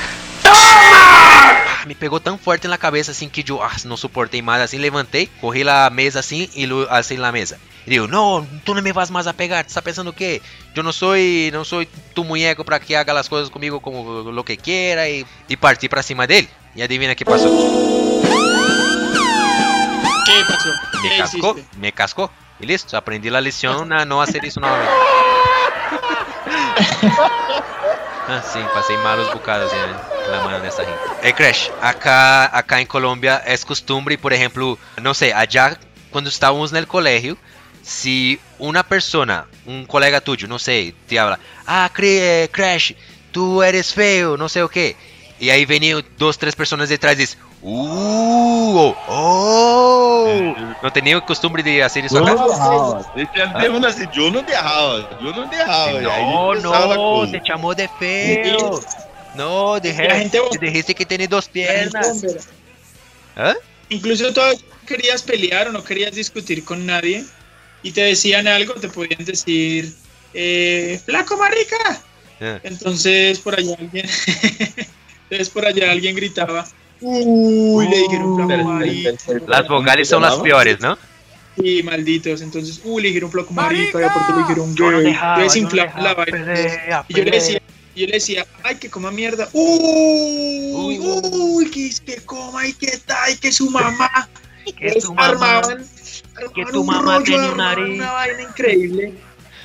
Ah, 1.79 1.85
me 1.85 1.93
pegou 1.93 2.19
tão 2.19 2.37
forte 2.37 2.67
na 2.67 2.77
cabeça 2.77 3.11
assim 3.11 3.29
que 3.29 3.43
eu 3.51 3.61
ah, 3.61 3.71
não 3.85 3.95
suportei 3.95 4.41
mais. 4.41 4.61
Assim, 4.63 4.77
levantei, 4.77 5.27
corri 5.39 5.63
lá 5.63 5.89
mesa 5.89 6.19
assim 6.19 6.49
e 6.55 6.67
assim 6.89 7.17
na 7.17 7.31
mesa. 7.31 7.59
E 7.85 7.95
eu, 7.95 8.07
não, 8.07 8.45
tu 8.65 8.73
não 8.73 8.81
me 8.81 8.91
vas 8.91 9.09
mais 9.11 9.27
a 9.27 9.33
pegar. 9.33 9.63
Tu 9.63 9.67
está 9.69 9.81
pensando 9.81 10.09
o 10.09 10.13
quê? 10.13 10.41
Eu 10.75 10.83
não 10.83 10.91
sou, 10.91 11.13
não 11.53 11.63
sou 11.63 11.85
tu 12.15 12.23
muñeco 12.23 12.65
para 12.65 12.79
que 12.79 12.95
haga 12.95 13.17
as 13.17 13.27
coisas 13.27 13.49
comigo 13.49 13.79
como 13.79 14.31
lo 14.31 14.43
que 14.43 14.57
quiera 14.57 15.07
e, 15.07 15.25
e 15.47 15.55
parti 15.55 15.87
para 15.87 16.01
cima 16.03 16.25
dele. 16.25 16.49
E 16.75 16.81
adivina 16.81 17.15
que 17.15 17.23
passou? 17.23 18.23
¿Qué 20.25 20.43
pasó? 20.45 20.69
Me 21.01 21.09
¿Qué 21.09 21.17
cascó, 21.17 21.51
hiciste? 21.51 21.77
me 21.77 21.91
cascó. 21.91 22.31
E 22.59 22.65
listo, 22.65 22.97
aprendi 22.97 23.29
a 23.29 23.39
lição 23.39 23.87
a 23.91 24.03
não 24.03 24.17
fazer 24.17 24.43
isso 24.43 24.59
novamente. 24.59 24.91
Ah, 28.27 28.41
sim, 28.41 28.63
passei 28.73 28.97
malos 28.97 29.31
bocados 29.31 29.71
né, 29.71 29.99
reclamando 30.19 30.61
dessa 30.61 30.83
gente. 30.83 30.97
É, 31.21 31.31
Crash, 31.31 31.71
acá, 31.81 32.45
acá 32.45 32.81
em 32.81 32.85
Colômbia 32.85 33.41
é 33.45 33.57
costumbre, 33.57 34.17
por 34.17 34.33
exemplo, 34.33 34.77
não 35.01 35.13
sei, 35.13 35.31
allá 35.31 35.77
quando 36.11 36.27
estávamos 36.27 36.71
no 36.71 36.85
colégio, 36.85 37.37
se 37.81 38.39
uma 38.59 38.83
pessoa, 38.83 39.47
um 39.65 39.85
colega 39.85 40.19
tuyo, 40.19 40.47
não 40.47 40.59
sei, 40.59 40.93
te 41.07 41.17
habla, 41.17 41.39
ah, 41.65 41.89
eh, 41.99 42.49
Crash, 42.51 42.93
tu 43.31 43.63
eres 43.63 43.91
feio, 43.91 44.35
não 44.35 44.49
sei 44.49 44.63
o 44.63 44.69
quê. 44.69 44.95
E 45.39 45.49
aí 45.51 45.63
veniam 45.65 46.03
duas, 46.17 46.35
três 46.35 46.55
pessoas 46.55 46.89
detrás 46.89 47.17
e 47.17 47.21
diz, 47.21 47.37
uh, 47.63 48.95
oh, 49.07 50.25
não 50.81 50.91
tem 50.91 51.03
nem 51.03 51.15
o 51.15 51.21
costume 51.21 51.63
de 51.63 51.81
fazer 51.81 52.05
isso 52.05 52.17
acá. 52.17 52.35
Esse 53.15 53.39
é 53.39 53.47
de 53.47 53.69
uno 53.69 53.87
assim, 53.87 54.07
eu 54.15 54.31
não 54.31 54.43
derrava, 54.43 55.07
eu 55.19 55.33
não 55.33 55.47
derrava. 55.47 56.01
No, 56.01 56.09
Aí 56.11 56.23
começava 56.61 56.93
a 56.93 56.97
no, 56.97 57.01
coisa. 57.15 57.39
te 57.39 57.47
chamó 57.47 57.73
de 57.73 57.87
feo. 57.87 58.83
No, 59.33 59.73
La 59.73 59.79
dije, 59.79 60.09
gente- 60.09 60.39
te 60.51 60.57
dijiste 60.59 60.95
que 60.95 61.05
tiene 61.05 61.27
dos 61.27 61.47
piernas. 61.47 62.23
¿Ah? 63.35 63.55
Incluso 63.89 64.33
tú 64.33 64.41
querías 64.87 65.21
pelear 65.21 65.67
o 65.67 65.71
no 65.71 65.83
querías 65.83 66.13
discutir 66.13 66.63
con 66.65 66.85
nadie 66.85 67.23
y 67.83 67.91
te 67.91 68.01
decían 68.01 68.47
algo, 68.47 68.73
te 68.75 68.89
podían 68.89 69.23
decir, 69.23 69.93
eh, 70.33 70.99
flaco 71.05 71.37
marica. 71.37 72.01
Ah. 72.41 72.59
Entonces 72.63 73.39
por 73.39 73.55
allá 73.57 73.75
alguien, 73.79 74.05
entonces 75.29 75.49
por 75.49 75.65
allá 75.65 75.91
alguien 75.91 76.15
gritaba, 76.15 76.67
uy, 77.01 77.87
le 77.87 77.97
dijeron 77.97 78.35
flaco 78.35 78.63
marica. 78.63 79.11
Las 79.47 79.67
vocales 79.67 80.07
son 80.09 80.21
las 80.21 80.35
peores, 80.37 80.79
¿no? 80.79 80.97
Sí, 81.59 81.81
malditos. 81.83 82.41
Entonces, 82.41 82.81
uy, 82.83 83.01
le 83.01 83.07
dijeron 83.09 83.31
flaco 83.31 83.53
marica, 83.53 83.99
y 83.99 84.03
aparte 84.03 84.33
le 84.33 84.39
dijeron 84.39 84.75
gay. 84.75 85.03
dejaba, 85.03 85.43
Entonces 85.43 85.73
la 85.73 86.13
vaina. 86.13 86.45
pelea, 86.45 87.05
Y 87.07 87.13
yo 87.15 87.23
le 87.23 87.31
decía, 87.31 87.61
y 87.95 88.01
yo 88.01 88.05
le 88.07 88.13
decía, 88.13 88.45
ay, 88.63 88.75
que 88.75 88.89
coma 88.89 89.11
mierda. 89.11 89.49
Uy, 89.53 90.99
uy, 90.99 91.69
que, 91.71 91.89
que 92.05 92.21
coma 92.25 92.67
y 92.67 92.73
que 92.73 92.87
está, 92.87 93.29
y 93.31 93.37
que 93.37 93.51
su 93.51 93.69
mamá. 93.69 94.29
Que 94.77 94.99
tu 94.99 95.13
mamá, 95.13 95.27
armaban, 95.29 95.77
que 96.53 96.61
armaban 96.61 96.73
tu 96.73 96.81
un 96.81 96.87
mamá 96.87 97.19
rollo, 97.19 97.23
tenía 97.23 97.51
una 97.53 97.73
una 97.77 98.11
vaina 98.11 98.41
increíble. 98.41 99.13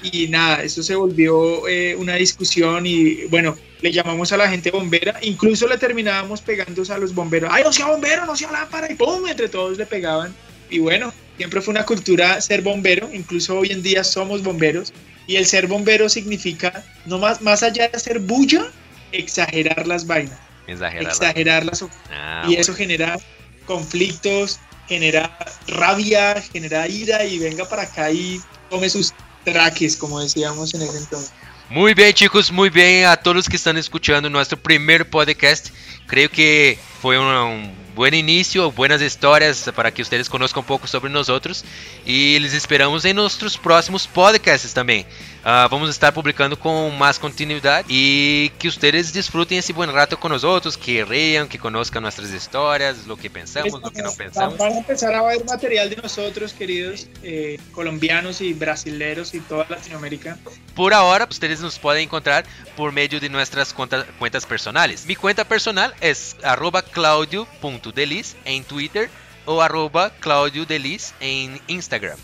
Y 0.02 0.28
nada, 0.28 0.62
eso 0.62 0.82
se 0.82 0.94
volvió 0.94 1.68
eh, 1.68 1.94
una 1.94 2.14
discusión 2.14 2.86
y 2.86 3.24
bueno, 3.26 3.56
le 3.80 3.92
llamamos 3.92 4.32
a 4.32 4.36
la 4.36 4.48
gente 4.48 4.70
bombera, 4.70 5.18
incluso 5.22 5.68
le 5.68 5.76
terminábamos 5.78 6.40
pegando 6.40 6.82
a 6.88 6.98
los 6.98 7.14
bomberos, 7.14 7.50
ay, 7.52 7.62
no 7.64 7.72
sea 7.72 7.86
bombero, 7.86 8.26
no 8.26 8.34
sea 8.36 8.50
lámpara, 8.50 8.90
y 8.90 8.94
pum, 8.94 9.26
entre 9.28 9.48
todos 9.48 9.78
le 9.78 9.86
pegaban. 9.86 10.34
Y 10.70 10.78
bueno, 10.78 11.12
siempre 11.36 11.60
fue 11.60 11.72
una 11.72 11.84
cultura 11.84 12.40
ser 12.40 12.62
bombero, 12.62 13.08
incluso 13.12 13.58
hoy 13.58 13.70
en 13.70 13.82
día 13.82 14.02
somos 14.02 14.42
bomberos, 14.42 14.92
y 15.26 15.36
el 15.36 15.46
ser 15.46 15.66
bombero 15.66 16.08
significa, 16.08 16.84
no 17.06 17.18
más, 17.18 17.42
más 17.42 17.62
allá 17.62 17.88
de 17.88 17.96
hacer 17.96 18.18
bulla, 18.20 18.66
exagerar 19.12 19.86
las 19.86 20.06
vainas, 20.06 20.38
exagerar 20.66 21.64
las 21.64 21.84
Ah, 22.10 22.46
y 22.48 22.56
eso 22.56 22.74
genera 22.74 23.18
conflictos, 23.66 24.58
genera 24.88 25.36
rabia, 25.66 26.40
genera 26.52 26.88
ira 26.88 27.24
y 27.24 27.38
venga 27.38 27.68
para 27.68 27.82
acá 27.82 28.10
y 28.10 28.40
tome 28.70 28.88
sus 28.88 29.12
traques, 29.44 29.96
como 29.96 30.20
decíamos 30.20 30.74
en 30.74 30.82
ese 30.82 30.98
entonces. 30.98 31.32
Muy 31.70 31.94
bien, 31.94 32.12
chicos, 32.12 32.52
muy 32.52 32.68
bien 32.68 33.06
a 33.06 33.16
todos 33.16 33.48
que 33.48 33.56
están 33.56 33.78
escuchando 33.78 34.28
nuestro 34.28 34.58
primer 34.58 35.08
podcast. 35.08 35.70
Creo 36.06 36.30
que 36.30 36.78
fue 37.00 37.18
un, 37.18 37.26
un 37.26 37.72
buen 37.94 38.14
inicio, 38.14 38.70
buenas 38.72 39.00
historias 39.00 39.70
para 39.74 39.92
que 39.92 40.02
ustedes 40.02 40.28
conozcan 40.28 40.60
un 40.60 40.66
poco 40.66 40.86
sobre 40.86 41.10
nosotros. 41.10 41.64
Y 42.04 42.38
les 42.40 42.52
esperamos 42.52 43.04
en 43.04 43.16
nuestros 43.16 43.56
próximos 43.56 44.06
podcasts 44.06 44.74
también. 44.74 45.06
Ah, 45.44 45.66
vamos 45.68 45.88
a 45.88 45.90
estar 45.90 46.14
publicando 46.14 46.56
con 46.56 46.96
más 46.96 47.18
continuidad 47.18 47.84
y 47.88 48.48
que 48.60 48.68
ustedes 48.68 49.12
disfruten 49.12 49.58
ese 49.58 49.72
buen 49.72 49.92
rato 49.92 50.18
con 50.18 50.30
nosotros, 50.30 50.76
que 50.78 51.04
rían, 51.04 51.48
que 51.48 51.58
conozcan 51.58 52.04
nuestras 52.04 52.30
historias, 52.32 53.08
lo 53.08 53.16
que 53.16 53.28
pensamos, 53.28 53.82
lo 53.82 53.90
que 53.90 54.02
no 54.02 54.12
pensamos. 54.12 54.56
Van 54.56 54.72
a 54.72 54.78
empezar 54.78 55.12
a 55.12 55.22
ver 55.22 55.44
material 55.44 55.90
de 55.90 55.96
nosotros, 55.96 56.52
queridos 56.52 57.08
eh, 57.24 57.58
colombianos 57.72 58.40
y 58.40 58.52
brasileros 58.54 59.34
y 59.34 59.40
toda 59.40 59.66
Latinoamérica. 59.68 60.38
Por 60.76 60.94
ahora, 60.94 61.26
ustedes 61.28 61.60
nos 61.60 61.76
pueden 61.76 62.04
encontrar 62.04 62.44
por 62.76 62.92
medio 62.92 63.18
de 63.18 63.28
nuestras 63.28 63.72
cuenta- 63.74 64.06
cuentas 64.20 64.46
personales. 64.46 65.06
Mi 65.06 65.16
cuenta 65.16 65.44
personal 65.44 65.92
es 66.00 66.36
arroba 66.44 66.82
claudio.delis 66.82 68.36
en 68.44 68.62
Twitter 68.62 69.10
o 69.44 69.60
arroba 69.60 70.10
claudiodelis 70.20 71.14
en 71.18 71.60
Instagram. 71.66 72.16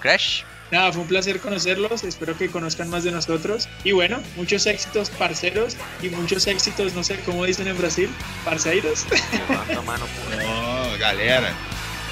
Crash. 0.00 0.42
Nada, 0.72 0.90
fue 0.90 1.02
un 1.02 1.08
placer 1.08 1.38
conocerlos, 1.38 2.02
espero 2.02 2.34
que 2.34 2.50
conozcan 2.50 2.88
más 2.88 3.04
de 3.04 3.10
nosotros. 3.10 3.68
Y 3.84 3.92
bueno, 3.92 4.22
muchos 4.36 4.64
éxitos, 4.64 5.10
parceros, 5.10 5.76
y 6.00 6.08
muchos 6.08 6.46
éxitos, 6.46 6.94
no 6.94 7.04
sé 7.04 7.20
cómo 7.26 7.44
dicen 7.44 7.68
en 7.68 7.76
Brasil, 7.76 8.08
parceiros. 8.42 9.04
Levanta 9.50 9.78
a 9.78 9.82
mano, 9.82 10.06
porra. 10.06 10.42
Ó, 10.46 10.98
galera. 10.98 11.52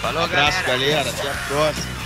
Falou, 0.02 0.24
Abraço, 0.24 0.58
galera. 0.66 1.04
galera. 1.04 1.10
Até 1.10 1.28
a 1.28 1.48
próxima. 1.48 1.99